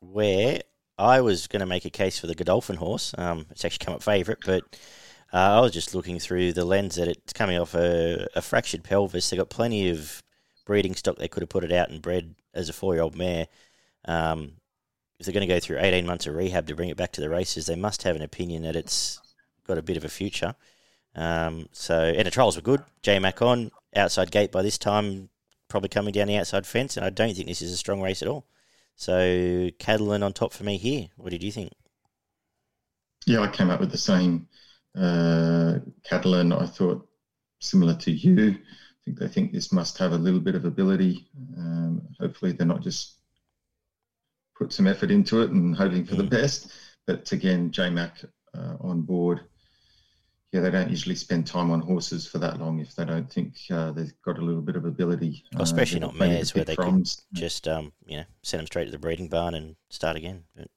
where 0.00 0.60
I 0.98 1.22
was 1.22 1.46
going 1.46 1.60
to 1.60 1.66
make 1.66 1.86
a 1.86 1.90
case 1.90 2.18
for 2.18 2.26
the 2.26 2.34
Godolphin 2.34 2.76
horse. 2.76 3.14
Um, 3.16 3.46
it's 3.50 3.64
actually 3.64 3.84
come 3.84 3.94
up 3.94 4.02
favourite, 4.02 4.40
but 4.44 4.64
uh, 5.36 5.58
I 5.58 5.60
was 5.60 5.72
just 5.72 5.94
looking 5.94 6.18
through 6.18 6.54
the 6.54 6.64
lens 6.64 6.94
that 6.94 7.08
it's 7.08 7.34
coming 7.34 7.58
off 7.58 7.74
a, 7.74 8.26
a 8.34 8.40
fractured 8.40 8.82
pelvis. 8.82 9.28
They've 9.28 9.36
got 9.36 9.50
plenty 9.50 9.90
of 9.90 10.22
breeding 10.64 10.94
stock 10.94 11.18
they 11.18 11.28
could 11.28 11.42
have 11.42 11.50
put 11.50 11.62
it 11.62 11.72
out 11.72 11.90
and 11.90 12.00
bred 12.00 12.34
as 12.54 12.70
a 12.70 12.72
four-year-old 12.72 13.14
mare. 13.14 13.46
Um, 14.06 14.52
if 15.18 15.26
they're 15.26 15.34
going 15.34 15.46
to 15.46 15.54
go 15.54 15.60
through 15.60 15.78
18 15.78 16.06
months 16.06 16.26
of 16.26 16.34
rehab 16.34 16.66
to 16.68 16.74
bring 16.74 16.88
it 16.88 16.96
back 16.96 17.12
to 17.12 17.20
the 17.20 17.28
races, 17.28 17.66
they 17.66 17.76
must 17.76 18.02
have 18.04 18.16
an 18.16 18.22
opinion 18.22 18.62
that 18.62 18.76
it's 18.76 19.20
got 19.66 19.76
a 19.76 19.82
bit 19.82 19.98
of 19.98 20.06
a 20.06 20.08
future. 20.08 20.54
Um, 21.14 21.68
so, 21.70 22.14
and 22.16 22.26
the 22.26 22.30
trials 22.30 22.56
were 22.56 22.62
good. 22.62 22.82
J 23.02 23.18
Mac 23.18 23.42
on 23.42 23.70
outside 23.94 24.30
gate 24.30 24.52
by 24.52 24.62
this 24.62 24.78
time, 24.78 25.28
probably 25.68 25.90
coming 25.90 26.12
down 26.12 26.28
the 26.28 26.38
outside 26.38 26.66
fence, 26.66 26.96
and 26.96 27.04
I 27.04 27.10
don't 27.10 27.34
think 27.34 27.46
this 27.46 27.60
is 27.60 27.72
a 27.72 27.76
strong 27.76 28.00
race 28.00 28.22
at 28.22 28.28
all. 28.28 28.46
So 28.94 29.68
Catalan 29.78 30.22
on 30.22 30.32
top 30.32 30.54
for 30.54 30.64
me 30.64 30.78
here. 30.78 31.08
What 31.16 31.28
did 31.28 31.42
you 31.42 31.52
think? 31.52 31.72
Yeah, 33.26 33.40
I 33.40 33.48
came 33.48 33.68
up 33.68 33.80
with 33.80 33.90
the 33.90 33.98
same 33.98 34.48
uh, 34.96 35.78
Catalan. 36.04 36.52
I 36.52 36.66
thought 36.66 37.06
similar 37.60 37.94
to 37.94 38.10
you. 38.10 38.50
I 38.50 39.04
think 39.04 39.18
they 39.18 39.28
think 39.28 39.52
this 39.52 39.72
must 39.72 39.98
have 39.98 40.12
a 40.12 40.18
little 40.18 40.40
bit 40.40 40.54
of 40.54 40.64
ability. 40.64 41.28
Um, 41.56 42.02
hopefully, 42.18 42.52
they're 42.52 42.66
not 42.66 42.82
just 42.82 43.14
put 44.56 44.72
some 44.72 44.86
effort 44.86 45.10
into 45.10 45.42
it 45.42 45.50
and 45.50 45.76
hoping 45.76 46.04
for 46.04 46.14
the 46.14 46.22
mm. 46.22 46.30
best. 46.30 46.72
But 47.06 47.30
again, 47.32 47.70
JMac 47.70 48.24
uh, 48.56 48.76
on 48.80 49.02
board. 49.02 49.42
Yeah, 50.52 50.60
they 50.60 50.70
don't 50.70 50.90
usually 50.90 51.16
spend 51.16 51.46
time 51.46 51.70
on 51.70 51.80
horses 51.80 52.26
for 52.26 52.38
that 52.38 52.58
long 52.58 52.78
if 52.80 52.94
they 52.94 53.04
don't 53.04 53.30
think 53.30 53.56
uh, 53.70 53.92
they've 53.92 54.12
got 54.24 54.38
a 54.38 54.42
little 54.42 54.62
bit 54.62 54.76
of 54.76 54.84
ability. 54.84 55.44
Well, 55.52 55.62
especially 55.62 56.00
uh, 56.00 56.06
not 56.06 56.16
mares 56.16 56.54
where 56.54 56.64
they 56.64 56.76
can 56.76 57.04
just 57.32 57.68
um, 57.68 57.92
you 58.06 58.18
know 58.18 58.24
send 58.42 58.60
them 58.60 58.66
straight 58.66 58.86
to 58.86 58.90
the 58.90 58.98
breeding 58.98 59.28
barn 59.28 59.54
and 59.54 59.76
start 59.90 60.16
again. 60.16 60.44
But... 60.56 60.68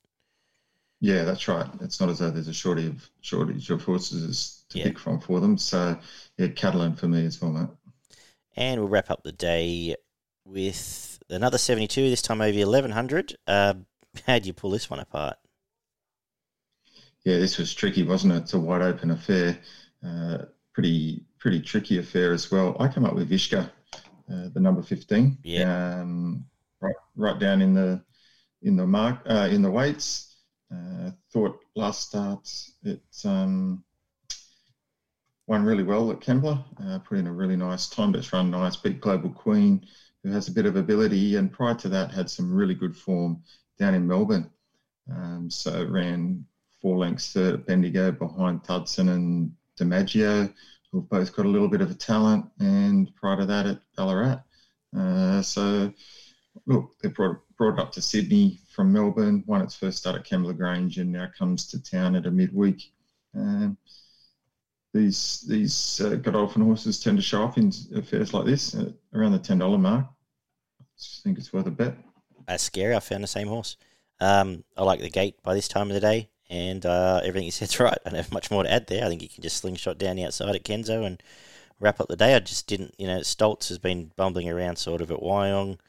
Yeah, 1.02 1.24
that's 1.24 1.48
right. 1.48 1.68
It's 1.82 2.00
not 2.00 2.10
as 2.10 2.20
though 2.20 2.30
there's 2.30 2.50
a 2.50 2.54
shortage 2.54 2.88
of 2.88 3.10
shortage 3.22 3.70
of 3.70 3.82
horses 3.82 4.66
to 4.70 4.80
yeah. 4.80 4.86
pick 4.86 5.00
from 5.00 5.20
for 5.20 5.40
them. 5.40 5.58
So 5.58 5.98
yeah, 6.38 6.48
Catalan 6.48 6.96
for 6.96 7.08
me 7.08 7.26
as 7.26 7.42
well, 7.42 7.52
mate. 7.52 7.70
And 8.56 8.82
we'll 8.82 8.90
wrap 8.90 9.10
up 9.10 9.24
the 9.24 9.32
day 9.32 9.96
with 10.44 11.20
another 11.30 11.58
72, 11.58 12.10
this 12.10 12.22
time 12.22 12.42
over 12.42 12.58
1100. 12.58 13.38
Uh, 13.48 13.76
how 14.28 14.40
do 14.40 14.48
you 14.48 14.54
pull 14.54 14.72
this 14.72 14.90
one 14.90 15.00
apart? 15.00 15.38
Yeah, 17.24 17.38
this 17.38 17.58
was 17.58 17.74
tricky, 17.74 18.04
wasn't 18.04 18.34
it? 18.34 18.38
It's 18.38 18.54
a 18.54 18.60
wide 18.60 18.82
open 18.82 19.12
affair. 19.12 19.60
Uh, 20.06 20.40
pretty 20.74 21.24
pretty 21.40 21.62
tricky 21.62 22.00
affair 22.00 22.34
as 22.34 22.52
well. 22.52 22.76
I 22.80 22.88
come 22.88 23.06
up 23.06 23.16
with 23.16 23.30
Vishka, 23.30 23.72
uh, 24.32 24.50
the 24.54 24.60
number 24.60 24.82
15. 24.82 25.38
Yeah. 25.44 26.00
Um, 26.00 26.46
right, 26.82 26.96
right 27.16 27.40
down 27.40 27.62
in 27.62 27.74
the 27.74 28.02
in 28.62 28.76
the 28.76 28.88
mark 28.88 29.20
uh, 29.30 29.48
in 29.52 29.62
the 29.62 29.72
weights. 29.72 30.29
Uh, 30.72 31.12
thought 31.32 31.60
last 31.76 32.10
start 32.10 32.48
it 32.84 33.02
um, 33.26 33.84
won 35.48 35.64
really 35.64 35.84
well 35.84 36.12
at 36.12 36.20
Kembla, 36.20 36.64
uh, 36.86 37.00
put 37.00 37.18
in 37.18 37.26
a 37.26 37.34
really 37.34 37.56
nice 37.56 37.90
time 37.90 38.12
best 38.12 38.32
run, 38.32 38.52
nice, 38.52 38.76
beat 38.76 39.02
Global 39.02 39.32
Queen, 39.32 39.84
who 40.24 40.32
has 40.32 40.48
a 40.48 40.52
bit 40.52 40.68
of 40.68 40.76
ability, 40.76 41.38
and 41.38 41.52
prior 41.52 41.74
to 41.76 41.90
that 41.90 42.12
had 42.12 42.30
some 42.30 42.54
really 42.54 42.76
good 42.76 42.96
form 42.96 43.42
down 43.80 43.96
in 43.96 44.08
Melbourne. 44.08 44.50
Um, 45.12 45.50
so 45.50 45.86
ran 45.86 46.46
four 46.80 47.00
lengths 47.00 47.36
at 47.36 47.66
Bendigo 47.66 48.12
behind 48.12 48.64
Thudson 48.64 49.10
and 49.10 49.52
DiMaggio, 49.80 50.54
who've 50.92 51.10
both 51.10 51.36
got 51.36 51.48
a 51.48 51.50
little 51.50 51.68
bit 51.68 51.82
of 51.82 51.90
a 51.90 51.96
talent, 51.96 52.46
and 52.60 53.14
prior 53.16 53.38
to 53.38 53.46
that 53.48 53.66
at 53.66 53.82
Ballarat. 53.98 54.44
Uh, 54.96 55.42
so 55.42 55.92
look, 56.68 57.00
they 57.02 57.10
brought 57.10 57.40
brought 57.58 57.80
up 57.80 57.92
to 57.94 58.02
Sydney 58.02 58.60
from 58.80 58.94
Melbourne, 58.94 59.44
won 59.46 59.62
its 59.62 59.76
first 59.76 59.98
start 59.98 60.16
at 60.16 60.24
Kembla 60.24 60.56
Grange, 60.56 61.00
and 61.00 61.12
now 61.12 61.28
comes 61.38 61.68
to 61.68 61.84
town 61.84 62.16
at 62.16 62.26
a 62.26 62.32
midweek. 62.32 62.94
Um, 63.36 63.78
these 64.94 65.44
these 65.50 66.00
uh, 66.00 66.16
Godolphin 66.16 66.62
horses 66.62 66.98
tend 66.98 67.18
to 67.18 67.22
show 67.22 67.44
off 67.44 67.58
in 67.58 67.74
affairs 67.94 68.34
like 68.34 68.46
this 68.46 68.76
uh, 68.76 68.90
around 69.14 69.34
the 69.34 69.40
ten 69.40 69.58
dollar 69.58 69.78
mark. 69.78 70.06
I 70.06 71.22
think 71.24 71.38
it's 71.38 71.52
worth 71.52 71.68
a 71.68 71.72
bet. 71.72 71.94
That's 72.48 72.64
scary. 72.64 72.96
I 72.96 73.02
found 73.02 73.22
the 73.22 73.28
same 73.28 73.50
horse. 73.50 73.76
Um, 74.22 74.64
I 74.78 74.84
like 74.84 75.02
the 75.02 75.10
gate 75.10 75.36
by 75.44 75.56
this 75.56 75.68
time 75.68 75.90
of 75.90 75.94
the 75.94 76.00
day, 76.00 76.30
and 76.50 76.86
uh, 76.86 77.20
everything 77.22 77.48
you 77.48 77.52
said's 77.52 77.78
right. 77.82 77.98
I 78.06 78.10
don't 78.12 78.16
have 78.16 78.32
much 78.32 78.50
more 78.50 78.64
to 78.64 78.72
add 78.72 78.88
there. 78.88 79.04
I 79.04 79.10
think 79.10 79.22
you 79.22 79.28
can 79.28 79.44
just 79.44 79.58
slingshot 79.58 79.98
down 79.98 80.16
the 80.16 80.24
outside 80.24 80.56
at 80.56 80.64
Kenzo 80.64 81.06
and 81.06 81.22
wrap 81.82 82.00
up 82.00 82.08
the 82.08 82.16
day. 82.16 82.34
I 82.34 82.40
just 82.40 82.66
didn't, 82.66 82.96
you 82.98 83.08
know, 83.08 83.20
Stoltz 83.20 83.68
has 83.68 83.78
been 83.78 84.14
bumbling 84.16 84.48
around 84.50 84.78
sort 84.78 85.02
of 85.02 85.12
at 85.12 85.20
Wyong. 85.20 85.80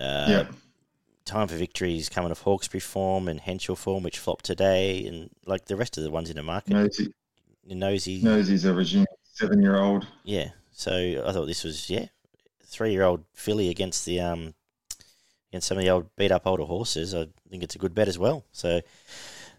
Uh, 0.00 0.26
yeah. 0.28 0.46
Time 1.26 1.48
for 1.48 1.56
Victory 1.56 1.98
is 1.98 2.08
coming 2.08 2.30
off 2.30 2.42
Hawkesbury 2.42 2.80
form 2.80 3.26
and 3.26 3.40
Henschel 3.40 3.76
form, 3.76 4.04
which 4.04 4.18
flopped 4.18 4.44
today, 4.44 5.04
and 5.06 5.28
like 5.44 5.66
the 5.66 5.76
rest 5.76 5.98
of 5.98 6.04
the 6.04 6.10
ones 6.10 6.30
in 6.30 6.36
the 6.36 6.42
market. 6.42 6.72
Nosy. 6.72 7.12
Nosy. 7.66 8.22
Nosy's 8.22 8.64
a 8.64 8.72
regime 8.72 9.06
seven 9.24 9.60
year 9.60 9.76
old. 9.76 10.06
Yeah. 10.24 10.50
So 10.70 11.24
I 11.26 11.32
thought 11.32 11.46
this 11.46 11.64
was, 11.64 11.90
yeah, 11.90 12.06
three 12.64 12.92
year 12.92 13.02
old 13.02 13.24
filly 13.34 13.70
against 13.70 14.06
the 14.06 14.20
um 14.20 14.54
against 15.50 15.66
some 15.66 15.78
of 15.78 15.84
the 15.84 15.90
old 15.90 16.14
beat 16.16 16.30
up 16.30 16.46
older 16.46 16.64
horses. 16.64 17.14
I 17.14 17.26
think 17.50 17.62
it's 17.62 17.74
a 17.74 17.78
good 17.78 17.94
bet 17.94 18.08
as 18.08 18.18
well. 18.18 18.44
So 18.52 18.80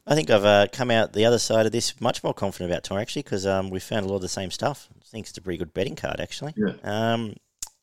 I 0.06 0.16
think 0.16 0.30
I've 0.30 0.46
uh, 0.46 0.68
come 0.72 0.90
out 0.90 1.12
the 1.12 1.26
other 1.26 1.40
side 1.40 1.66
of 1.66 1.74
this 1.74 2.00
much 2.00 2.24
more 2.24 2.34
confident 2.34 2.72
about 2.72 2.86
tomorrow 2.86 3.02
actually 3.02 3.24
because 3.24 3.46
um, 3.46 3.70
we 3.70 3.82
found 3.82 4.06
a 4.06 4.10
lot 4.10 4.16
of 4.16 4.22
the 4.22 4.30
same 4.30 4.52
stuff. 4.52 4.88
I 4.96 5.06
think 5.06 5.28
it's 5.28 5.38
a 5.38 5.42
pretty 5.42 5.58
good 5.58 5.74
betting 5.74 5.98
card 5.98 6.22
actually. 6.22 6.54
Yeah. 6.56 6.74
Um, 6.84 7.36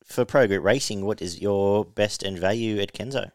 for 0.04 0.24
Pro 0.24 0.46
Group 0.46 0.64
Racing, 0.64 1.04
what 1.04 1.20
is 1.20 1.40
your 1.40 1.84
best 1.84 2.22
and 2.22 2.38
value 2.38 2.78
at 2.80 2.92
Kenzo? 2.92 3.30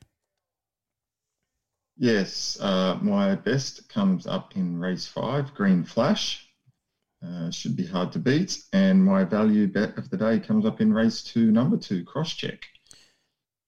Yes, 2.01 2.57
uh, 2.61 2.97
my 3.01 3.35
best 3.35 3.89
comes 3.89 4.25
up 4.25 4.55
in 4.55 4.79
race 4.79 5.05
five, 5.05 5.53
Green 5.53 5.83
Flash. 5.83 6.47
Uh, 7.21 7.51
should 7.51 7.75
be 7.75 7.85
hard 7.85 8.13
to 8.13 8.19
beat. 8.19 8.57
And 8.71 9.03
my 9.03 9.25
value 9.25 9.67
bet 9.67 9.97
of 9.97 10.09
the 10.09 10.15
day 10.15 10.39
comes 10.39 10.65
up 10.65 10.79
in 10.79 10.93
race 10.93 11.21
two, 11.21 11.51
number 11.51 11.75
two, 11.75 12.05
Cross 12.05 12.35
Check. 12.35 12.61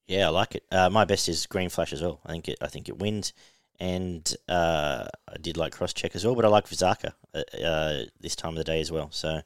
Yeah, 0.07 0.27
I 0.27 0.29
like 0.29 0.55
it. 0.55 0.63
Uh, 0.71 0.89
my 0.89 1.03
best 1.03 1.27
is 1.27 1.45
Green 1.45 1.67
Flash 1.67 1.91
as 1.91 2.01
well. 2.01 2.21
I 2.25 2.31
think 2.31 2.47
it. 2.47 2.57
I 2.61 2.67
think 2.67 2.87
it 2.87 2.99
wins, 2.99 3.33
and 3.81 4.33
uh, 4.47 5.07
I 5.27 5.37
did 5.41 5.57
like 5.57 5.73
Cross 5.73 5.91
Check 5.93 6.15
as 6.15 6.23
well. 6.23 6.35
But 6.35 6.45
I 6.45 6.47
like 6.47 6.69
Vizaka 6.69 7.11
uh, 7.33 7.57
uh, 7.61 8.03
this 8.21 8.37
time 8.37 8.51
of 8.51 8.57
the 8.57 8.63
day 8.63 8.79
as 8.79 8.93
well. 8.93 9.09
So 9.11 9.41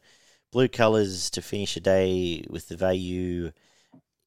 blue 0.51 0.67
colours 0.67 1.31
to 1.31 1.41
finish 1.41 1.75
a 1.75 1.79
day 1.79 2.45
with 2.51 2.67
the 2.67 2.77
value 2.77 3.51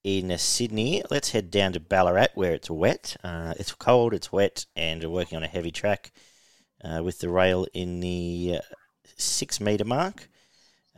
in 0.09 0.37
Sydney. 0.39 1.03
Let's 1.11 1.33
head 1.33 1.51
down 1.51 1.75
to 1.75 1.81
Ballarat 1.81 2.29
where 2.35 2.55
it's 2.55 2.71
wet. 2.71 3.19
Uh, 3.23 3.53
it's 3.59 3.75
cold, 3.75 4.15
it's 4.15 4.33
wet, 4.33 4.65
and 4.75 5.03
we're 5.03 5.11
working 5.11 5.37
on 5.37 5.43
a 5.43 5.49
heavy 5.49 5.71
track 5.71 6.13
uh, 6.83 7.03
with 7.05 7.19
the 7.19 7.29
rail 7.29 7.67
in 7.75 8.01
the 8.01 8.61
six 9.17 9.61
metre 9.61 9.85
mark. 9.85 10.31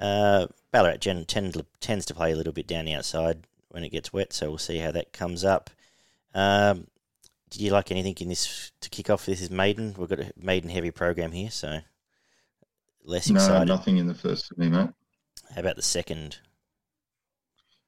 Uh, 0.00 0.47
Ballarat 0.71 0.99
gen- 0.99 1.25
tend, 1.25 1.61
tends 1.81 2.07
to 2.07 2.14
play 2.14 2.31
a 2.31 2.37
little 2.37 2.52
bit 2.52 2.69
down 2.69 2.85
the 2.85 2.95
outside 2.95 3.49
when 3.71 3.83
it 3.83 3.90
gets 3.90 4.12
wet, 4.12 4.33
so 4.33 4.49
we'll 4.49 4.59
see 4.59 4.79
how 4.79 4.93
that 4.93 5.12
comes 5.12 5.45
up. 5.45 5.71
Um, 6.33 6.87
did 7.50 7.62
you 7.62 7.73
like 7.73 7.90
anything 7.90 8.14
in 8.21 8.29
this 8.29 8.71
to 8.81 8.88
kick 8.90 9.11
off? 9.11 9.26
This 9.26 9.43
is 9.43 9.50
maiden. 9.50 9.97
We've 9.99 10.09
got 10.09 10.21
a 10.21 10.33
maiden 10.37 10.71
heavy 10.71 10.93
program 10.93 11.33
here, 11.33 11.50
so 11.50 11.81
less 13.02 13.29
excited. 13.29 13.67
No, 13.67 13.75
nothing 13.75 13.97
in 13.97 14.07
the 14.07 14.14
first 14.14 14.47
for 14.47 14.55
me, 14.61 14.69
mate. 14.69 14.90
How 15.52 15.61
about 15.62 15.75
the 15.75 15.83
second? 15.83 16.38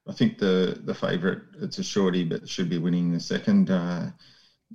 I 0.08 0.12
think 0.12 0.38
the 0.38 0.80
the 0.84 0.94
favourite. 0.94 1.38
It's 1.60 1.78
a 1.78 1.84
shorty, 1.84 2.24
but 2.24 2.48
should 2.48 2.68
be 2.68 2.78
winning 2.78 3.12
the 3.12 3.20
second. 3.20 3.70
Uh, 3.70 4.10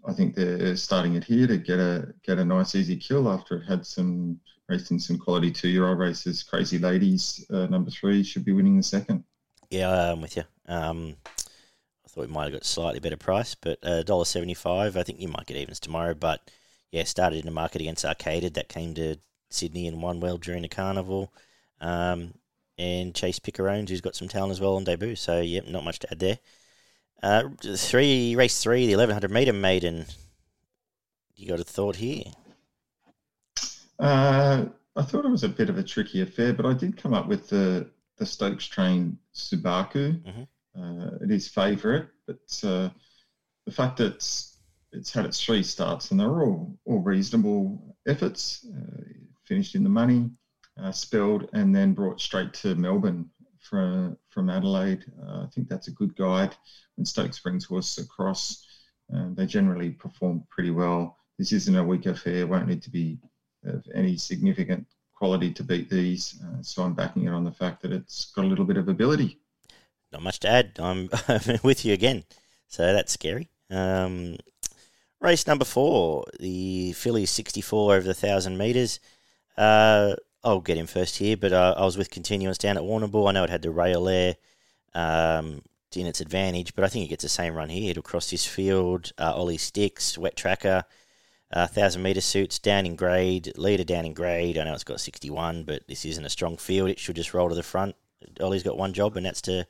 I 0.08 0.14
think 0.14 0.36
they're 0.36 0.76
starting 0.76 1.16
it 1.16 1.24
here 1.24 1.48
to 1.48 1.58
get 1.58 1.80
a 1.80 2.14
get 2.24 2.40
a 2.40 2.46
nice 2.46 2.76
easy 2.76 2.96
kill 2.96 3.30
after 3.30 3.58
it 3.58 3.66
had 3.66 3.86
some 3.86 4.40
racing 4.70 5.00
some 5.00 5.18
quality 5.18 5.52
two 5.52 5.70
year 5.70 5.88
old 5.88 6.00
races. 6.00 6.44
Crazy 6.44 6.78
Ladies, 6.78 7.46
uh, 7.52 7.68
number 7.68 7.92
three, 7.92 8.24
should 8.24 8.46
be 8.46 8.54
winning 8.54 8.78
the 8.78 8.84
second. 8.84 9.24
Yeah, 9.70 10.12
I'm 10.12 10.22
with 10.22 10.38
you. 10.38 10.44
Um, 10.68 11.16
I 11.28 12.10
thought 12.10 12.28
we 12.28 12.34
might 12.34 12.46
have 12.46 12.54
got 12.54 12.66
slightly 12.66 13.00
better 13.00 13.18
price, 13.18 13.56
but 13.56 13.80
uh, 13.84 14.04
dollar 14.04 14.26
seventy 14.26 14.54
five. 14.54 14.96
I 14.96 15.04
think 15.04 15.20
you 15.20 15.28
might 15.28 15.46
get 15.46 15.58
evens 15.58 15.80
tomorrow. 15.80 16.14
But 16.14 16.50
yeah, 16.92 17.04
started 17.04 17.40
in 17.40 17.46
the 17.46 17.52
market 17.52 17.82
against 17.82 18.06
Arcaded 18.06 18.54
that 18.54 18.70
came 18.70 18.94
to 18.96 19.18
Sydney 19.50 19.88
and 19.88 20.02
won 20.02 20.20
well 20.20 20.38
during 20.38 20.62
the 20.62 20.70
carnival. 20.70 21.34
Um, 21.82 22.34
and 22.78 23.16
Chase 23.16 23.40
Pickerones, 23.40 23.90
who's 23.90 24.02
got 24.02 24.16
some 24.16 24.28
talent 24.28 24.52
as 24.52 24.62
well 24.62 24.76
on 24.76 24.84
debut. 24.84 25.16
So, 25.16 25.42
yeah, 25.42 25.62
not 25.68 25.84
much 25.84 26.00
to 26.00 26.12
add 26.12 26.20
there. 26.20 26.40
Uh, 27.24 27.50
three 27.76 28.36
race 28.36 28.62
three, 28.62 28.86
the 28.86 28.94
eleven 28.94 29.14
hundred 29.14 29.32
meter 29.32 29.54
maiden. 29.54 30.06
You 31.36 31.48
got 31.48 31.60
a 31.60 31.64
thought 31.64 31.96
here? 31.96 32.26
Uh, 34.00 34.66
I 34.96 35.02
thought 35.02 35.26
it 35.26 35.32
was 35.32 35.44
a 35.44 35.50
bit 35.50 35.70
of 35.70 35.78
a 35.78 35.84
tricky 35.84 36.22
affair, 36.22 36.54
but 36.54 36.66
I 36.66 36.74
did 36.74 36.98
come 36.98 37.14
up 37.14 37.28
with 37.28 37.50
the 37.50 37.90
the 38.18 38.26
Stokes 38.26 38.66
train 38.66 39.18
Subaku. 39.34 40.22
Mm-hmm. 40.22 40.44
Uh, 40.80 41.18
it 41.24 41.32
is 41.32 41.48
favourite, 41.48 42.06
but 42.28 42.64
uh, 42.64 42.90
the 43.66 43.72
fact 43.72 43.98
that 43.98 44.16
it's, 44.16 44.58
it's 44.92 45.12
had 45.12 45.26
its 45.26 45.44
three 45.44 45.64
starts 45.64 46.12
and 46.12 46.20
they're 46.20 46.42
all 46.42 46.78
all 46.86 47.00
reasonable 47.00 47.96
efforts. 48.08 48.66
Uh, 48.66 49.04
finished 49.44 49.76
in 49.76 49.84
the 49.84 49.90
money 49.90 50.30
uh, 50.82 50.92
spelled 50.92 51.50
and 51.54 51.76
then 51.76 51.94
brought 51.94 52.22
straight 52.22 52.54
to 52.54 52.76
Melbourne 52.76 53.30
from 53.60 54.18
from 54.30 54.50
Adelaide. 54.50 55.06
Uh, 55.22 55.44
I 55.44 55.48
think 55.54 55.68
that's 55.68 55.88
a 55.88 55.92
good 55.92 56.16
guide 56.16 56.56
when 56.96 57.06
Stokes 57.06 57.40
brings 57.40 57.66
horses 57.66 58.06
across. 58.06 58.66
Uh, 59.14 59.30
they 59.34 59.46
generally 59.46 59.92
perform 59.92 60.44
pretty 60.50 60.72
well. 60.72 61.18
This 61.38 61.52
isn't 61.52 61.76
a 61.76 61.84
weak 61.84 62.06
affair. 62.06 62.48
Won't 62.48 62.68
need 62.68 62.82
to 62.84 62.90
be 62.90 63.18
of 63.66 63.84
any 63.94 64.18
significant 64.18 64.86
quality 65.14 65.52
to 65.54 65.64
beat 65.64 65.90
these. 65.90 66.40
Uh, 66.44 66.62
so 66.62 66.84
I'm 66.84 66.94
backing 66.94 67.26
it 67.26 67.32
on 67.32 67.44
the 67.44 67.52
fact 67.52 67.82
that 67.82 67.92
it's 67.92 68.32
got 68.32 68.46
a 68.46 68.48
little 68.48 68.66
bit 68.66 68.78
of 68.78 68.88
ability. 68.88 69.40
Not 70.12 70.22
much 70.22 70.40
to 70.42 70.50
add. 70.50 70.80
I'm 70.80 71.10
with 71.64 71.84
you 71.84 71.94
again. 71.94 72.24
So 72.68 72.94
that's 72.94 73.14
scary. 73.14 73.50
Um, 73.70 74.38
race 75.20 75.48
number 75.48 75.66
four, 75.66 76.26
the 76.40 76.94
fillies 76.94 77.32
64 77.32 77.96
over 77.96 78.08
the 78.08 78.14
thousand 78.14 78.58
meters. 78.58 79.00
Uh, 79.58 80.16
I'll 80.44 80.62
get 80.62 80.78
him 80.78 80.88
first 80.88 81.18
here, 81.18 81.38
but 81.38 81.54
uh, 81.54 81.76
I 81.78 81.84
was 81.86 81.98
with 81.98 82.10
Continuance 82.12 82.58
down 82.58 82.78
at 82.78 82.84
Warrnambool. 82.84 83.28
I 83.28 83.32
know 83.34 83.44
it 83.44 83.50
had 83.50 83.62
the 83.62 83.72
rail 83.72 84.04
there. 84.04 84.36
Um, 84.94 85.62
in 85.96 86.08
its 86.08 86.22
advantage, 86.22 86.76
but 86.76 86.84
I 86.84 86.90
think 86.90 87.06
it 87.06 87.10
gets 87.10 87.24
the 87.24 87.30
same 87.30 87.56
run 87.56 87.70
here. 87.70 87.92
It'll 87.92 88.04
cross 88.04 88.30
this 88.30 88.46
field. 88.46 89.12
Uh, 89.18 89.34
Ollie 89.34 89.58
Sticks, 89.58 90.18
Wet 90.18 90.36
Tracker, 90.36 90.84
uh, 91.54 91.68
1,000 91.68 92.02
metre 92.02 92.22
suits, 92.22 92.60
down 92.60 92.86
in 92.86 92.96
grade, 92.96 93.54
leader 93.58 93.84
down 93.84 94.06
in 94.06 94.14
grade. 94.14 94.58
I 94.58 94.66
know 94.66 94.74
it's 94.74 94.84
got 94.84 95.00
61, 95.00 95.64
but 95.64 95.88
this 95.88 96.06
isn't 96.06 96.26
a 96.26 96.30
strong 96.30 96.58
field. 96.58 96.90
It 96.90 97.00
should 97.00 97.16
just 97.16 97.34
roll 97.34 97.50
to 97.50 97.56
the 97.56 97.64
front. 97.64 97.96
Ollie's 98.42 98.64
got 98.64 98.78
one 98.78 98.94
job, 98.94 99.16
and 99.18 99.26
that's 99.26 99.42
to, 99.44 99.66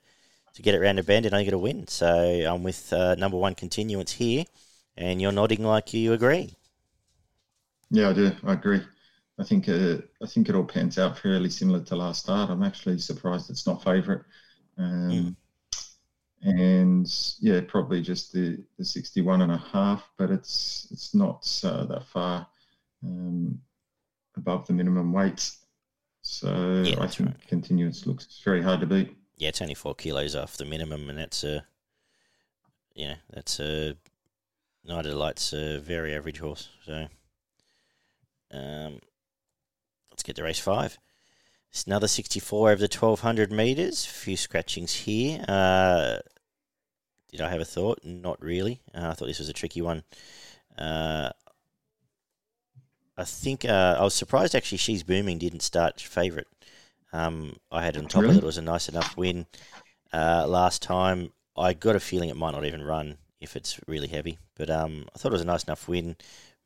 to 0.53 0.62
get 0.62 0.75
it 0.75 0.79
round 0.79 1.00
a 1.00 1.03
bend 1.03 1.25
and 1.25 1.33
only 1.33 1.45
get 1.45 1.53
a 1.53 1.57
win. 1.57 1.88
So 1.88 2.07
I'm 2.07 2.63
with 2.63 2.91
uh, 2.91 3.15
number 3.15 3.38
one 3.38 3.55
continuance 3.55 4.13
here, 4.13 4.45
and 4.97 5.21
you're 5.21 5.31
nodding 5.31 5.63
like 5.63 5.93
you 5.93 6.13
agree. 6.13 6.55
Yeah, 7.89 8.09
I 8.09 8.13
do. 8.13 8.31
I 8.43 8.53
agree. 8.53 8.81
I 9.39 9.44
think 9.44 9.70
uh, 9.70 9.98
I 10.22 10.25
think 10.25 10.50
it 10.50 10.56
all 10.56 10.63
pans 10.63 10.98
out 10.98 11.20
fairly 11.20 11.50
similar 11.50 11.82
to 11.82 11.96
last 11.96 12.24
start. 12.24 12.50
I'm 12.50 12.63
actually 12.63 12.98
surprised 12.98 13.50
it's 13.50 13.67
not 13.67 13.84
favourite. 13.84 14.22
Um, 14.77 15.12
mm 15.12 15.36
and 16.44 17.12
yeah, 17.39 17.62
probably 17.67 18.01
just 18.01 18.32
the, 18.32 18.63
the 18.77 18.86
61 18.86 19.41
and 19.41 19.51
a 19.51 19.58
half, 19.58 20.08
but 20.17 20.29
it's 20.29 20.88
it's 20.91 21.13
not 21.15 21.48
uh, 21.63 21.86
that 21.86 22.06
far 22.06 22.48
um, 23.03 23.60
above 24.36 24.67
the 24.67 24.74
minimum 24.74 25.12
weight. 25.12 25.51
So 26.22 26.84
yeah, 26.86 27.01
I 27.01 27.08
think 27.08 27.29
right. 27.29 27.48
continuance 27.48 28.06
looks 28.06 28.41
very 28.44 28.62
hard 28.62 28.82
to 28.82 28.86
beat. 28.86 29.15
Yeah, 29.38 29.50
it's 29.50 29.62
only 29.62 29.74
four 29.74 29.96
kilos 29.96 30.36
off 30.36 30.58
the 30.58 30.65
minimum, 30.65 31.10
and 31.10 31.17
that's 31.17 31.44
a 31.44 31.65
yeah, 32.96 33.15
that's 33.32 33.60
a 33.60 33.98
Night 34.84 35.06
of 35.06 35.12
the 35.12 35.17
Light's 35.17 35.53
a 35.53 35.79
very 35.79 36.15
average 36.15 36.39
horse. 36.39 36.70
So 36.86 37.08
um, 38.51 39.00
let's 40.17 40.24
get 40.24 40.36
to 40.36 40.43
race 40.43 40.59
five. 40.59 40.97
It's 41.69 41.83
another 41.83 42.07
64 42.07 42.71
over 42.71 42.79
the 42.79 42.86
1200 42.86 43.51
metres. 43.51 44.03
A 44.03 44.09
few 44.09 44.36
scratchings 44.36 44.91
here. 44.91 45.45
Uh, 45.47 46.17
did 47.29 47.41
I 47.41 47.50
have 47.50 47.62
a 47.62 47.65
thought? 47.65 48.00
Not 48.03 48.41
really. 48.41 48.81
Uh, 48.95 49.09
I 49.09 49.13
thought 49.13 49.27
this 49.27 49.38
was 49.38 49.50
a 49.50 49.53
tricky 49.53 49.83
one. 49.83 50.03
Uh, 50.75 51.29
I 53.15 53.25
think 53.25 53.63
uh, 53.63 53.97
I 54.00 54.03
was 54.03 54.15
surprised 54.15 54.55
actually. 54.55 54.79
She's 54.79 55.03
booming 55.03 55.38
didn't 55.38 55.62
start 55.62 56.01
favourite. 56.01 56.47
Um, 57.13 57.57
I 57.71 57.83
had 57.83 57.95
on 57.95 58.07
top 58.07 58.24
really? 58.24 58.31
of 58.31 58.38
it. 58.38 58.43
It 58.43 58.47
was 58.47 58.57
a 58.57 58.63
nice 58.63 58.89
enough 58.89 59.15
win 59.15 59.45
uh, 60.12 60.47
last 60.47 60.81
time. 60.81 61.31
I 61.55 61.74
got 61.74 61.95
a 61.95 62.00
feeling 62.00 62.29
it 62.29 62.38
might 62.38 62.51
not 62.51 62.65
even 62.65 62.81
run 62.81 63.17
if 63.39 63.56
it's 63.56 63.79
really 63.88 64.08
heavy, 64.08 64.38
but 64.56 64.70
um, 64.70 65.06
I 65.13 65.17
thought 65.17 65.32
it 65.32 65.34
was 65.34 65.41
a 65.41 65.46
nice 65.46 65.63
enough 65.63 65.88
win. 65.88 66.15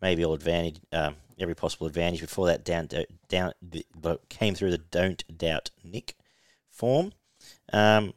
Maybe 0.01 0.25
all 0.25 0.33
advantage, 0.33 0.79
um, 0.91 1.15
every 1.39 1.53
possible 1.53 1.85
advantage 1.85 2.21
before 2.21 2.47
that 2.47 2.63
down 2.63 2.89
down 3.27 3.53
but 3.95 4.27
came 4.29 4.55
through 4.55 4.71
the 4.71 4.77
don't 4.79 5.23
doubt 5.37 5.69
Nick 5.83 6.15
form. 6.71 7.13
Um, 7.71 8.13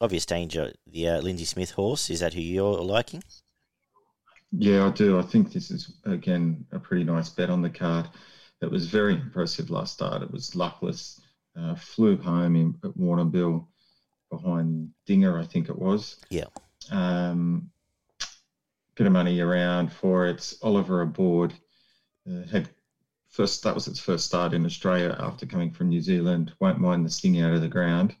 obvious 0.00 0.26
danger. 0.26 0.72
The 0.86 1.08
uh, 1.08 1.20
Lindsay 1.20 1.44
Smith 1.44 1.72
horse 1.72 2.10
is 2.10 2.20
that 2.20 2.34
who 2.34 2.40
you're 2.40 2.80
liking? 2.80 3.22
Yeah, 4.52 4.86
I 4.86 4.90
do. 4.90 5.18
I 5.18 5.22
think 5.22 5.52
this 5.52 5.70
is 5.70 5.92
again 6.04 6.64
a 6.70 6.78
pretty 6.78 7.04
nice 7.04 7.28
bet 7.28 7.50
on 7.50 7.62
the 7.62 7.70
card. 7.70 8.08
It 8.60 8.70
was 8.70 8.86
very 8.86 9.14
impressive 9.14 9.70
last 9.70 9.94
start. 9.94 10.22
It 10.22 10.30
was 10.30 10.54
luckless. 10.54 11.20
Uh, 11.56 11.74
flew 11.74 12.16
home 12.16 12.56
in, 12.56 12.74
at 12.84 12.96
Warrnambool 12.96 13.66
behind 14.30 14.90
Dinger, 15.06 15.38
I 15.38 15.44
think 15.44 15.68
it 15.68 15.78
was. 15.78 16.16
Yeah. 16.30 16.46
Um, 16.90 17.70
bit 18.94 19.06
of 19.06 19.12
money 19.12 19.40
around 19.40 19.92
for 19.92 20.26
it. 20.26 20.54
Oliver 20.62 21.02
aboard 21.02 21.52
uh, 22.28 22.46
had 22.50 22.68
first 23.28 23.62
that 23.64 23.74
was 23.74 23.88
its 23.88 23.98
first 23.98 24.26
start 24.26 24.52
in 24.52 24.64
Australia 24.64 25.16
after 25.18 25.46
coming 25.46 25.70
from 25.70 25.88
New 25.88 26.00
Zealand. 26.00 26.52
Won't 26.60 26.78
mind 26.78 27.04
the 27.04 27.10
sting 27.10 27.40
out 27.40 27.52
of 27.52 27.60
the 27.60 27.68
ground. 27.68 28.14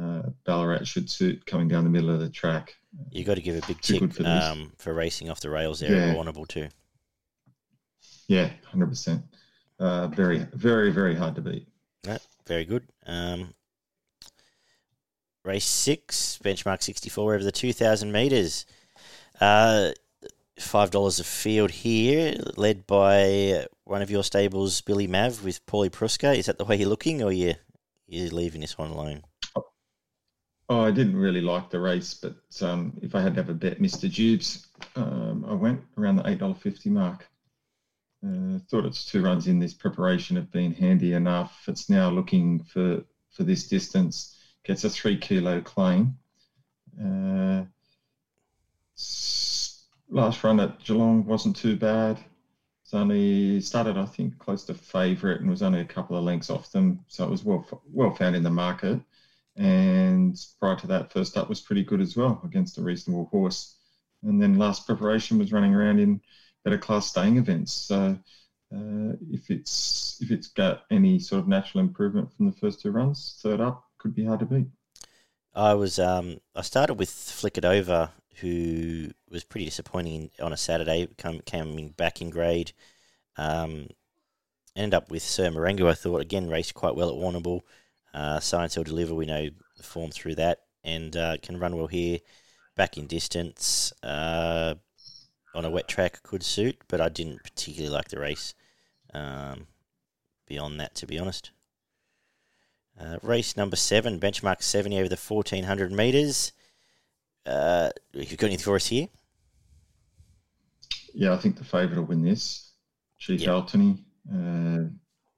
Uh, 0.00 0.22
Ballarat 0.46 0.84
should 0.84 1.10
suit 1.10 1.44
coming 1.44 1.68
down 1.68 1.84
the 1.84 1.90
middle 1.90 2.10
of 2.10 2.20
the 2.20 2.30
track. 2.30 2.74
You 3.10 3.24
got 3.24 3.34
to 3.34 3.42
give 3.42 3.62
a 3.62 3.66
big 3.66 3.80
tick 3.80 4.12
for, 4.12 4.26
um, 4.26 4.72
for, 4.78 4.94
racing 4.94 5.28
off 5.28 5.40
the 5.40 5.50
rails 5.50 5.80
there. 5.80 5.94
Yeah. 5.94 6.16
Honourable 6.16 6.46
too. 6.46 6.68
Yeah, 8.28 8.50
hundred 8.64 8.86
uh, 8.86 8.88
percent. 8.88 9.22
Very, 10.14 10.46
very, 10.54 10.90
very 10.90 11.14
hard 11.14 11.34
to 11.34 11.42
beat. 11.42 11.68
No, 12.06 12.16
very 12.46 12.64
good. 12.64 12.84
Um, 13.06 13.54
race 15.44 15.66
six, 15.66 16.38
benchmark 16.42 16.82
sixty-four 16.82 17.34
over 17.34 17.44
the 17.44 17.52
two 17.52 17.72
thousand 17.72 18.12
meters. 18.12 18.66
Uh, 19.40 19.90
five 20.58 20.90
dollars 20.90 21.20
a 21.20 21.24
field 21.24 21.70
here, 21.70 22.34
led 22.56 22.86
by 22.86 23.66
one 23.84 24.02
of 24.02 24.10
your 24.10 24.24
stables, 24.24 24.80
Billy 24.80 25.06
Mav, 25.06 25.44
with 25.44 25.64
Paulie 25.66 25.90
Pruska. 25.90 26.36
Is 26.36 26.46
that 26.46 26.58
the 26.58 26.64
way 26.64 26.76
you're 26.76 26.88
looking, 26.88 27.22
or 27.22 27.32
you 27.32 27.54
you 28.06 28.28
leaving 28.30 28.60
this 28.60 28.78
one 28.78 28.90
alone? 28.90 29.22
Oh, 30.68 30.80
I 30.80 30.90
didn't 30.90 31.16
really 31.16 31.40
like 31.40 31.70
the 31.70 31.80
race, 31.80 32.14
but 32.14 32.36
um, 32.62 32.98
if 33.02 33.14
I 33.14 33.20
had 33.20 33.34
to 33.34 33.42
have 33.42 33.50
a 33.50 33.54
bet, 33.54 33.78
Mr. 33.78 34.08
Jubes, 34.08 34.66
um, 34.96 35.44
I 35.46 35.52
went 35.52 35.82
around 35.98 36.16
the 36.16 36.28
eight 36.28 36.38
dollar 36.38 36.54
fifty 36.54 36.88
mark. 36.88 37.28
Uh, 38.24 38.58
thought 38.70 38.86
its 38.86 39.04
two 39.04 39.20
runs 39.22 39.48
in 39.48 39.58
this 39.58 39.74
preparation 39.74 40.36
have 40.36 40.50
been 40.52 40.72
handy 40.72 41.14
enough. 41.14 41.64
It's 41.66 41.90
now 41.90 42.08
looking 42.08 42.62
for 42.62 43.02
for 43.30 43.42
this 43.42 43.66
distance. 43.68 44.38
Gets 44.64 44.84
a 44.84 44.90
three 44.90 45.16
kilo 45.16 45.60
claim. 45.60 46.18
Uh, 47.00 47.64
last 50.08 50.44
run 50.44 50.60
at 50.60 50.84
Geelong 50.84 51.24
wasn't 51.24 51.56
too 51.56 51.76
bad. 51.76 52.18
It's 52.82 52.94
only 52.94 53.60
started, 53.60 53.96
I 53.96 54.04
think, 54.04 54.38
close 54.38 54.64
to 54.64 54.74
favourite 54.74 55.40
and 55.40 55.50
was 55.50 55.62
only 55.62 55.80
a 55.80 55.84
couple 55.84 56.16
of 56.16 56.24
lengths 56.24 56.50
off 56.50 56.70
them, 56.70 57.00
so 57.08 57.24
it 57.24 57.30
was 57.30 57.44
well 57.44 57.66
well 57.90 58.14
found 58.14 58.36
in 58.36 58.42
the 58.42 58.50
market. 58.50 59.00
And 59.56 60.38
prior 60.60 60.76
to 60.76 60.86
that, 60.88 61.12
first 61.12 61.36
up 61.36 61.48
was 61.48 61.60
pretty 61.60 61.82
good 61.82 62.00
as 62.00 62.16
well 62.16 62.40
against 62.44 62.78
a 62.78 62.82
reasonable 62.82 63.26
horse. 63.26 63.76
And 64.22 64.40
then 64.40 64.58
last 64.58 64.86
preparation 64.86 65.38
was 65.38 65.52
running 65.52 65.74
around 65.74 65.98
in 65.98 66.20
better 66.64 66.78
class 66.78 67.06
staying 67.06 67.38
events. 67.38 67.72
So 67.72 68.18
uh, 68.74 69.12
if 69.30 69.50
it's 69.50 70.18
if 70.20 70.30
it's 70.30 70.48
got 70.48 70.84
any 70.90 71.18
sort 71.18 71.40
of 71.40 71.48
natural 71.48 71.80
improvement 71.80 72.32
from 72.32 72.46
the 72.46 72.56
first 72.56 72.80
two 72.80 72.90
runs, 72.90 73.38
third 73.42 73.60
up 73.60 73.84
could 74.02 74.14
be 74.14 74.24
hard 74.24 74.40
to 74.40 74.46
beat. 74.46 74.66
I 75.54 75.74
was 75.74 75.98
um, 75.98 76.38
I 76.54 76.62
started 76.62 76.94
with 76.94 77.10
Flick 77.10 77.58
It 77.58 77.64
Over 77.64 78.10
who 78.36 79.10
was 79.30 79.44
pretty 79.44 79.66
disappointing 79.66 80.30
on 80.40 80.52
a 80.52 80.56
Saturday, 80.56 81.08
come, 81.18 81.40
coming 81.46 81.90
back 81.90 82.20
in 82.20 82.30
grade. 82.30 82.72
Um, 83.36 83.88
ended 84.74 84.94
up 84.94 85.10
with 85.10 85.22
Sir 85.22 85.50
Marengo, 85.50 85.88
I 85.88 85.94
thought, 85.94 86.20
again, 86.20 86.48
raced 86.48 86.74
quite 86.74 86.94
well 86.94 87.08
at 87.08 87.14
Warrnambool. 87.14 87.60
Uh, 88.14 88.40
Science 88.40 88.76
will 88.76 88.84
deliver, 88.84 89.14
we 89.14 89.26
know 89.26 89.48
the 89.76 89.82
form 89.82 90.10
through 90.10 90.36
that, 90.36 90.60
and 90.84 91.16
uh, 91.16 91.36
can 91.42 91.58
run 91.58 91.76
well 91.76 91.86
here. 91.86 92.18
Back 92.74 92.96
in 92.96 93.06
distance, 93.06 93.92
uh, 94.02 94.74
on 95.54 95.64
a 95.64 95.70
wet 95.70 95.88
track 95.88 96.22
could 96.22 96.42
suit, 96.42 96.78
but 96.88 97.00
I 97.00 97.10
didn't 97.10 97.42
particularly 97.44 97.94
like 97.94 98.08
the 98.08 98.18
race 98.18 98.54
um, 99.12 99.66
beyond 100.46 100.80
that, 100.80 100.94
to 100.96 101.06
be 101.06 101.18
honest. 101.18 101.50
Uh, 103.00 103.18
race 103.22 103.56
number 103.56 103.76
seven, 103.76 104.20
benchmark 104.20 104.62
70 104.62 104.98
over 104.98 105.08
the 105.08 105.16
1400 105.16 105.92
metres. 105.92 106.52
Uh, 107.44 107.90
you 108.12 108.36
got 108.36 108.46
anything 108.46 108.64
for 108.64 108.76
us 108.76 108.86
here? 108.86 109.08
Yeah, 111.14 111.32
I 111.32 111.36
think 111.36 111.56
the 111.56 111.64
favourite 111.64 111.98
will 111.98 112.06
win 112.06 112.22
this. 112.22 112.72
Chief 113.18 113.40
yep. 113.40 113.50
Altony. 113.50 113.98
Uh, 114.32 114.88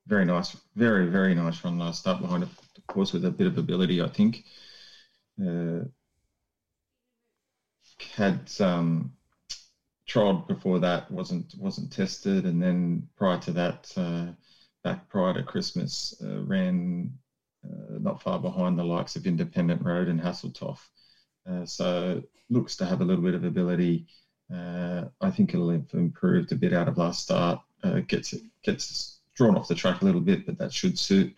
very 0.07 0.25
nice, 0.25 0.57
very, 0.77 1.07
very 1.07 1.35
nice 1.35 1.65
run 1.65 1.79
last 1.79 2.07
up 2.07 2.21
behind, 2.21 2.43
of 2.43 2.51
course, 2.87 3.13
with 3.13 3.25
a 3.25 3.31
bit 3.31 3.47
of 3.47 3.57
ability, 3.57 4.03
I 4.03 4.09
think. 4.09 4.45
Uh, 5.41 5.85
had 8.15 8.51
um, 8.61 9.13
trod 10.07 10.47
before 10.47 10.79
that 10.81 11.11
wasn't 11.11 11.55
wasn't 11.59 11.93
tested, 11.93 12.45
and 12.45 12.63
then 12.63 13.09
prior 13.17 13.39
to 13.41 13.53
that, 13.53 13.93
uh, 13.97 14.27
back 14.83 15.09
prior 15.09 15.35
to 15.35 15.43
Christmas, 15.43 16.15
uh, 16.23 16.43
ran 16.43 17.13
not 17.99 18.23
far 18.23 18.39
behind 18.39 18.79
the 18.79 18.85
likes 18.85 19.17
of 19.17 19.27
Independent 19.27 19.83
Road 19.83 20.09
and 20.09 20.21
Hasseltoff. 20.21 20.79
Uh, 21.49 21.65
so 21.65 22.23
looks 22.51 22.77
to 22.77 22.85
have 22.85 23.01
a 23.01 23.05
little 23.05 23.25
bit 23.25 23.35
of 23.35 23.45
ability. 23.45 24.07
Uh, 24.55 25.05
I 25.21 25.31
think 25.31 25.55
it'll 25.55 25.71
have 25.71 25.87
improved 25.93 26.53
a 26.53 26.57
bit 26.57 26.73
out 26.73 26.89
of 26.89 26.99
last 26.99 27.23
start. 27.23 27.61
Uh, 27.83 28.01
gets 28.01 28.33
it 28.33 28.43
gets 28.63 29.21
drawn 29.35 29.57
off 29.57 29.69
the 29.69 29.75
track 29.75 30.03
a 30.03 30.05
little 30.05 30.21
bit, 30.21 30.47
but 30.47 30.59
that 30.59 30.73
should 30.73 30.99
suit. 30.99 31.35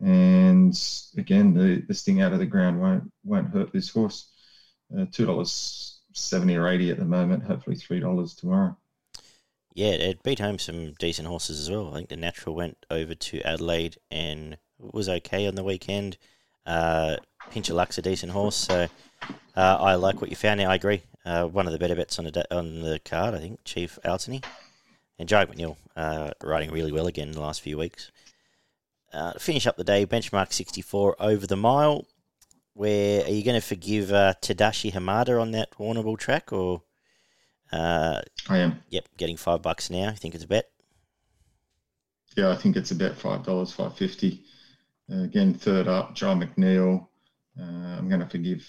And 0.00 0.74
again, 1.16 1.52
the, 1.52 1.82
the 1.86 1.94
sting 1.94 2.22
out 2.22 2.32
of 2.32 2.38
the 2.38 2.46
ground 2.46 2.80
won't 2.80 3.12
won't 3.24 3.50
hurt 3.50 3.72
this 3.72 3.90
horse. 3.90 4.30
Uh, 4.96 5.06
two 5.10 5.26
dollars 5.26 6.00
seventy 6.12 6.56
or 6.56 6.68
eighty 6.68 6.90
at 6.90 6.98
the 6.98 7.04
moment. 7.04 7.44
Hopefully 7.44 7.76
three 7.76 8.00
dollars 8.00 8.34
tomorrow. 8.34 8.76
Yeah, 9.74 9.92
it 9.92 10.22
beat 10.22 10.40
home 10.40 10.58
some 10.58 10.94
decent 10.98 11.28
horses 11.28 11.60
as 11.60 11.70
well. 11.70 11.90
I 11.90 11.98
think 11.98 12.08
the 12.08 12.16
natural 12.16 12.54
went 12.54 12.84
over 12.90 13.14
to 13.14 13.40
Adelaide 13.42 13.98
and 14.10 14.58
was 14.80 15.08
okay 15.08 15.46
on 15.46 15.54
the 15.54 15.64
weekend. 15.64 16.16
Uh, 16.66 17.16
Pinch 17.50 17.68
of 17.68 17.76
Luck's 17.76 17.98
a 17.98 18.02
decent 18.02 18.32
horse, 18.32 18.56
so 18.56 18.86
uh, 19.56 19.76
I 19.80 19.94
like 19.94 20.20
what 20.20 20.30
you 20.30 20.36
found. 20.36 20.60
there. 20.60 20.68
I 20.68 20.74
agree. 20.76 21.02
Uh, 21.24 21.46
one 21.46 21.66
of 21.66 21.72
the 21.72 21.78
better 21.78 21.94
bets 21.94 22.18
on 22.18 22.24
the 22.26 22.56
on 22.56 22.80
the 22.80 22.98
card, 23.00 23.34
I 23.34 23.38
think, 23.38 23.60
Chief 23.64 23.98
Altony 24.04 24.44
and 25.18 25.28
Jye 25.28 25.44
McNeil 25.46 25.76
uh, 25.96 26.30
riding 26.42 26.70
really 26.70 26.92
well 26.92 27.06
again 27.06 27.28
in 27.28 27.34
the 27.34 27.40
last 27.40 27.60
few 27.60 27.76
weeks. 27.76 28.10
Uh, 29.12 29.32
finish 29.38 29.66
up 29.66 29.76
the 29.76 29.84
day, 29.84 30.06
benchmark 30.06 30.52
64 30.52 31.16
over 31.18 31.46
the 31.46 31.56
mile. 31.56 32.06
where 32.74 33.24
are 33.24 33.28
you 33.30 33.42
going 33.44 33.60
to 33.60 33.66
forgive 33.66 34.12
uh, 34.12 34.34
Tadashi 34.40 34.92
Hamada 34.92 35.40
on 35.40 35.50
that 35.50 35.72
Warrnambool 35.72 36.18
track, 36.18 36.52
or? 36.52 36.82
Uh, 37.72 38.20
I 38.48 38.58
am. 38.58 38.82
Yep, 38.90 39.08
getting 39.16 39.36
five 39.36 39.62
bucks 39.62 39.90
now. 39.90 40.10
You 40.10 40.16
think 40.16 40.34
it's 40.34 40.44
a 40.44 40.48
bet. 40.48 40.70
Yeah, 42.36 42.50
I 42.50 42.56
think 42.56 42.76
it's 42.76 42.92
about 42.92 43.16
five 43.16 43.44
dollars, 43.44 43.72
five 43.72 43.96
fifty. 43.96 44.44
Again, 45.10 45.54
third 45.54 45.88
up, 45.88 46.14
Jye 46.14 46.34
McNeil. 46.34 47.08
Uh, 47.58 47.64
I'm 47.98 48.08
going 48.08 48.20
to 48.20 48.28
forgive 48.28 48.66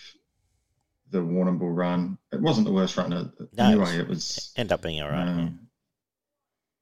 the 1.12 1.20
Warrnambool 1.20 1.76
run. 1.76 2.18
It 2.32 2.42
wasn't 2.42 2.66
the 2.66 2.74
worst 2.74 2.98
run 2.98 3.10
no, 3.10 3.32
anyway. 3.64 3.98
It 3.98 4.08
was 4.08 4.52
end 4.58 4.72
up 4.72 4.82
being 4.82 5.02
all 5.02 5.10
right. 5.10 5.28
Um, 5.28 5.60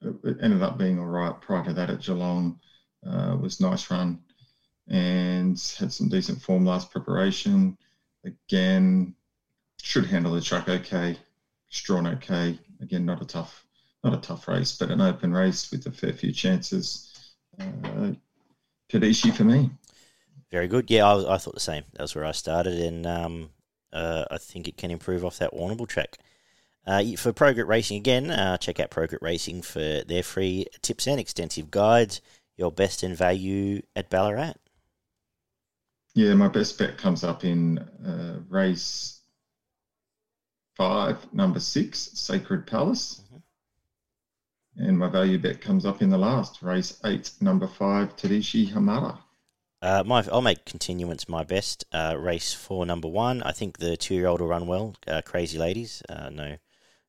yeah. 0.02 0.10
it, 0.10 0.30
it, 0.30 0.38
ended 0.42 0.62
up 0.62 0.78
being 0.78 1.00
all 1.00 1.08
right. 1.08 1.40
Prior 1.42 1.64
to 1.66 1.74
that, 1.74 1.90
at 1.90 2.02
Geelong, 2.02 2.60
uh, 3.06 3.36
was 3.40 3.60
nice 3.60 3.90
run 3.92 4.20
and 4.88 5.52
had 5.78 5.94
some 5.94 6.10
decent 6.10 6.42
form 6.42 6.66
last 6.66 6.92
preparation. 6.92 7.78
Again, 8.26 9.16
should 9.82 10.06
handle 10.06 10.34
the 10.34 10.42
track 10.42 10.70
okay. 10.70 11.18
Drawn 11.72 12.08
okay. 12.08 12.60
Again, 12.82 13.06
not 13.06 13.22
a 13.22 13.26
tough, 13.26 13.66
not 14.04 14.14
a 14.14 14.18
tough 14.18 14.48
race, 14.48 14.76
but 14.78 14.90
an 14.90 15.02
open 15.02 15.32
race 15.32 15.70
with 15.72 15.86
a 15.86 15.92
fair 15.92 16.14
few 16.14 16.32
chances. 16.32 17.36
Uh, 17.60 18.12
Tedeschi 18.90 19.34
for 19.34 19.44
me. 19.44 19.70
Very 20.52 20.68
good. 20.68 20.90
Yeah, 20.90 21.08
I, 21.08 21.36
I, 21.36 21.38
thought 21.38 21.54
the 21.54 21.60
same. 21.60 21.84
That 21.94 22.02
was 22.02 22.16
where 22.16 22.26
I 22.26 22.32
started, 22.32 22.80
and 22.80 23.06
um, 23.06 23.50
uh, 23.94 24.26
I 24.32 24.38
think 24.38 24.68
it 24.68 24.78
can 24.78 24.90
improve 24.92 25.24
off 25.24 25.38
that 25.40 25.54
Warrnambool 25.54 25.88
track. 25.88 26.18
Uh, 26.88 27.04
for 27.18 27.32
Progrit 27.32 27.68
Racing 27.68 27.98
again, 27.98 28.32
uh, 28.32 28.58
check 28.58 28.80
out 28.80 28.90
Progrit 28.90 29.22
Racing 29.22 29.62
for 29.62 30.02
their 30.08 30.24
free 30.24 30.66
tips 30.82 31.08
and 31.08 31.20
extensive 31.20 31.70
guides. 31.70 32.20
Your 32.58 32.72
best 32.72 33.04
in 33.04 33.14
value 33.14 33.82
at 33.96 34.10
Ballarat. 34.10 34.54
Yeah, 36.16 36.34
my 36.34 36.48
best 36.48 36.78
bet 36.80 36.98
comes 36.98 37.24
up 37.24 37.46
in 37.46 37.78
uh, 37.78 38.40
race 38.50 39.20
five, 40.76 41.32
number 41.34 41.60
six, 41.60 42.10
Sacred 42.14 42.66
Palace. 42.66 43.22
And 44.80 44.98
my 44.98 45.10
value 45.10 45.38
bet 45.38 45.60
comes 45.60 45.86
up 45.86 46.02
in 46.02 46.10
the 46.10 46.18
last, 46.18 46.62
race 46.62 47.00
eight, 47.04 47.32
number 47.42 47.68
five, 47.68 48.16
Tadashi 48.16 48.72
Hamada. 48.72 49.18
Uh, 49.82 50.04
my, 50.06 50.26
I'll 50.32 50.42
make 50.42 50.66
continuance 50.66 51.28
my 51.28 51.44
best. 51.44 51.84
Uh, 51.92 52.16
race 52.18 52.54
four, 52.54 52.86
number 52.86 53.10
one. 53.10 53.44
I 53.44 53.52
think 53.52 53.78
the 53.78 53.98
two-year-old 53.98 54.40
will 54.40 54.48
run 54.48 54.68
well. 54.68 54.96
Uh, 55.06 55.22
crazy 55.22 55.58
ladies, 55.58 56.02
uh, 56.08 56.30
no, 56.30 56.58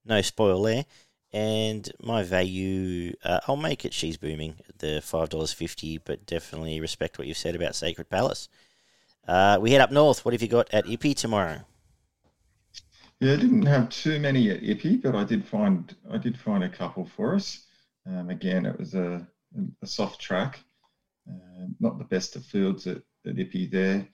no 0.05 0.21
spoil 0.21 0.63
there. 0.63 0.85
And 1.33 1.89
my 2.03 2.25
value, 2.25 3.15
uh, 3.23 3.39
I'll 3.47 3.57
make 3.57 3.85
it. 3.85 3.95
She's 3.95 4.17
booming. 4.17 4.57
The 4.79 5.01
five 5.01 5.29
dollars 5.29 5.53
fifty, 5.53 5.99
but 5.99 6.27
definitely 6.27 6.81
respect 6.81 7.19
what 7.19 7.29
you've 7.29 7.37
said 7.37 7.55
about 7.55 7.77
Sacred 7.77 8.11
Palace. 8.11 8.49
Uh, 9.29 9.59
we 9.61 9.71
head 9.71 9.81
up 9.81 9.93
north. 9.93 10.25
What 10.25 10.35
have 10.35 10.43
you 10.43 10.49
got 10.49 10.75
at 10.75 10.87
Ippy 10.87 11.15
tomorrow? 11.15 11.61
Yeah, 13.21 13.35
I 13.35 13.37
didn't 13.37 13.67
have 13.67 13.91
too 13.91 14.19
many 14.19 14.51
at 14.51 14.63
Ippy, 14.63 15.03
but 15.03 15.15
I 15.15 15.25
did 15.25 15.45
find 15.47 15.95
I 16.11 16.17
did 16.17 16.39
find 16.39 16.65
a 16.65 16.71
couple 16.71 17.05
for 17.05 17.35
us. 17.35 17.67
Um, 18.07 18.31
again, 18.31 18.65
it 18.65 18.79
was 18.79 18.95
a, 18.95 19.27
a 19.83 19.87
soft 19.87 20.21
track, 20.21 20.61
uh, 21.29 21.67
not 21.81 21.99
the 21.99 22.05
best 22.05 22.35
of 22.35 22.47
fields 22.47 22.87
at, 22.87 23.03
at 23.27 23.37
Ippy 23.37 23.71
there. 23.71 24.09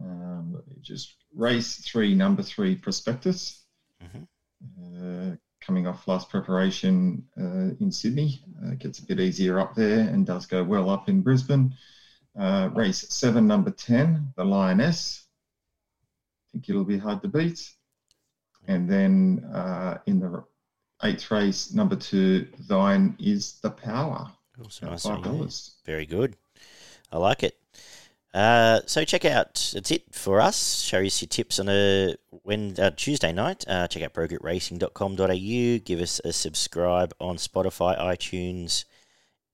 Um, 0.00 0.60
just 0.80 1.14
race 1.34 1.76
three, 1.76 2.16
number 2.16 2.42
three, 2.42 2.74
Prospectus. 2.74 3.62
Mm-hmm. 4.02 5.32
Uh, 5.32 5.36
coming 5.60 5.86
off 5.86 6.08
last 6.08 6.28
preparation 6.28 7.24
uh, 7.40 7.76
in 7.80 7.92
Sydney, 7.92 8.42
uh, 8.64 8.74
gets 8.74 8.98
a 8.98 9.06
bit 9.06 9.20
easier 9.20 9.60
up 9.60 9.74
there 9.76 10.00
and 10.00 10.26
does 10.26 10.46
go 10.46 10.64
well 10.64 10.90
up 10.90 11.08
in 11.08 11.20
Brisbane. 11.20 11.74
Uh, 12.38 12.70
race 12.74 13.06
seven, 13.08 13.46
number 13.46 13.70
10, 13.70 14.32
the 14.36 14.44
Lioness. 14.44 15.26
I 16.02 16.46
think 16.52 16.68
it'll 16.68 16.84
be 16.84 16.98
hard 16.98 17.22
to 17.22 17.28
beat. 17.28 17.70
And 18.68 18.88
then 18.88 19.44
uh, 19.52 19.98
in 20.06 20.20
the 20.20 20.44
eighth 21.02 21.30
race, 21.30 21.72
number 21.72 21.96
two, 21.96 22.46
Thine 22.68 23.16
is 23.18 23.58
the 23.60 23.70
Power. 23.70 24.30
Also, 24.62 24.94
Five 24.96 25.24
dollars. 25.24 25.76
Very 25.84 26.06
good. 26.06 26.36
I 27.10 27.18
like 27.18 27.42
it. 27.42 27.58
Uh, 28.34 28.80
so 28.86 29.04
check 29.04 29.24
out 29.24 29.70
that's 29.72 29.90
it 29.90 30.14
for 30.14 30.40
us. 30.40 30.82
Show 30.82 31.02
us 31.02 31.22
your 31.22 31.28
tips 31.28 31.58
on 31.58 31.68
a 31.68 32.14
when 32.42 32.78
uh, 32.78 32.90
Tuesday 32.90 33.32
night. 33.32 33.64
Uh, 33.66 33.88
check 33.88 34.02
out 34.02 34.12
progritracing.com.au. 34.12 35.78
Give 35.84 36.00
us 36.00 36.20
a 36.24 36.32
subscribe 36.32 37.14
on 37.18 37.36
Spotify, 37.36 37.98
iTunes, 37.98 38.84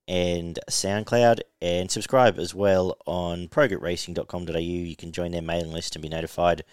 and 0.08 0.58
SoundCloud, 0.68 1.40
and 1.62 1.90
subscribe 1.90 2.38
as 2.38 2.54
well 2.54 2.96
on 3.06 3.46
progritracing.com.au. 3.48 4.58
You 4.58 4.96
can 4.96 5.12
join 5.12 5.30
their 5.30 5.42
mailing 5.42 5.72
list 5.72 5.94
and 5.94 6.02
be 6.02 6.08
notified 6.08 6.64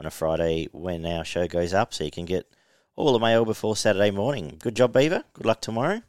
on 0.00 0.06
a 0.06 0.10
Friday 0.10 0.68
when 0.72 1.04
our 1.04 1.24
show 1.24 1.46
goes 1.46 1.74
up, 1.74 1.92
so 1.92 2.02
you 2.04 2.10
can 2.10 2.24
get 2.24 2.50
all 2.96 3.12
the 3.12 3.18
mail 3.18 3.44
before 3.44 3.76
Saturday 3.76 4.10
morning. 4.10 4.56
Good 4.58 4.74
job, 4.74 4.94
Beaver. 4.94 5.24
Good 5.34 5.46
luck 5.46 5.60
tomorrow. 5.60 6.02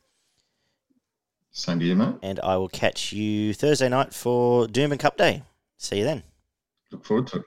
Same 1.52 1.80
to 1.80 1.86
you, 1.86 1.96
mate. 1.96 2.16
And 2.24 2.40
I 2.40 2.56
will 2.56 2.70
catch 2.70 3.12
you 3.12 3.54
Thursday 3.54 3.90
night 3.90 4.14
for 4.14 4.66
Doomben 4.68 4.98
Cup 4.98 5.18
Day. 5.18 5.44
See 5.78 5.98
you 5.98 6.06
then. 6.06 6.24
Look 6.92 7.06
forward 7.06 7.28
to 7.28 7.40
it. 7.40 7.46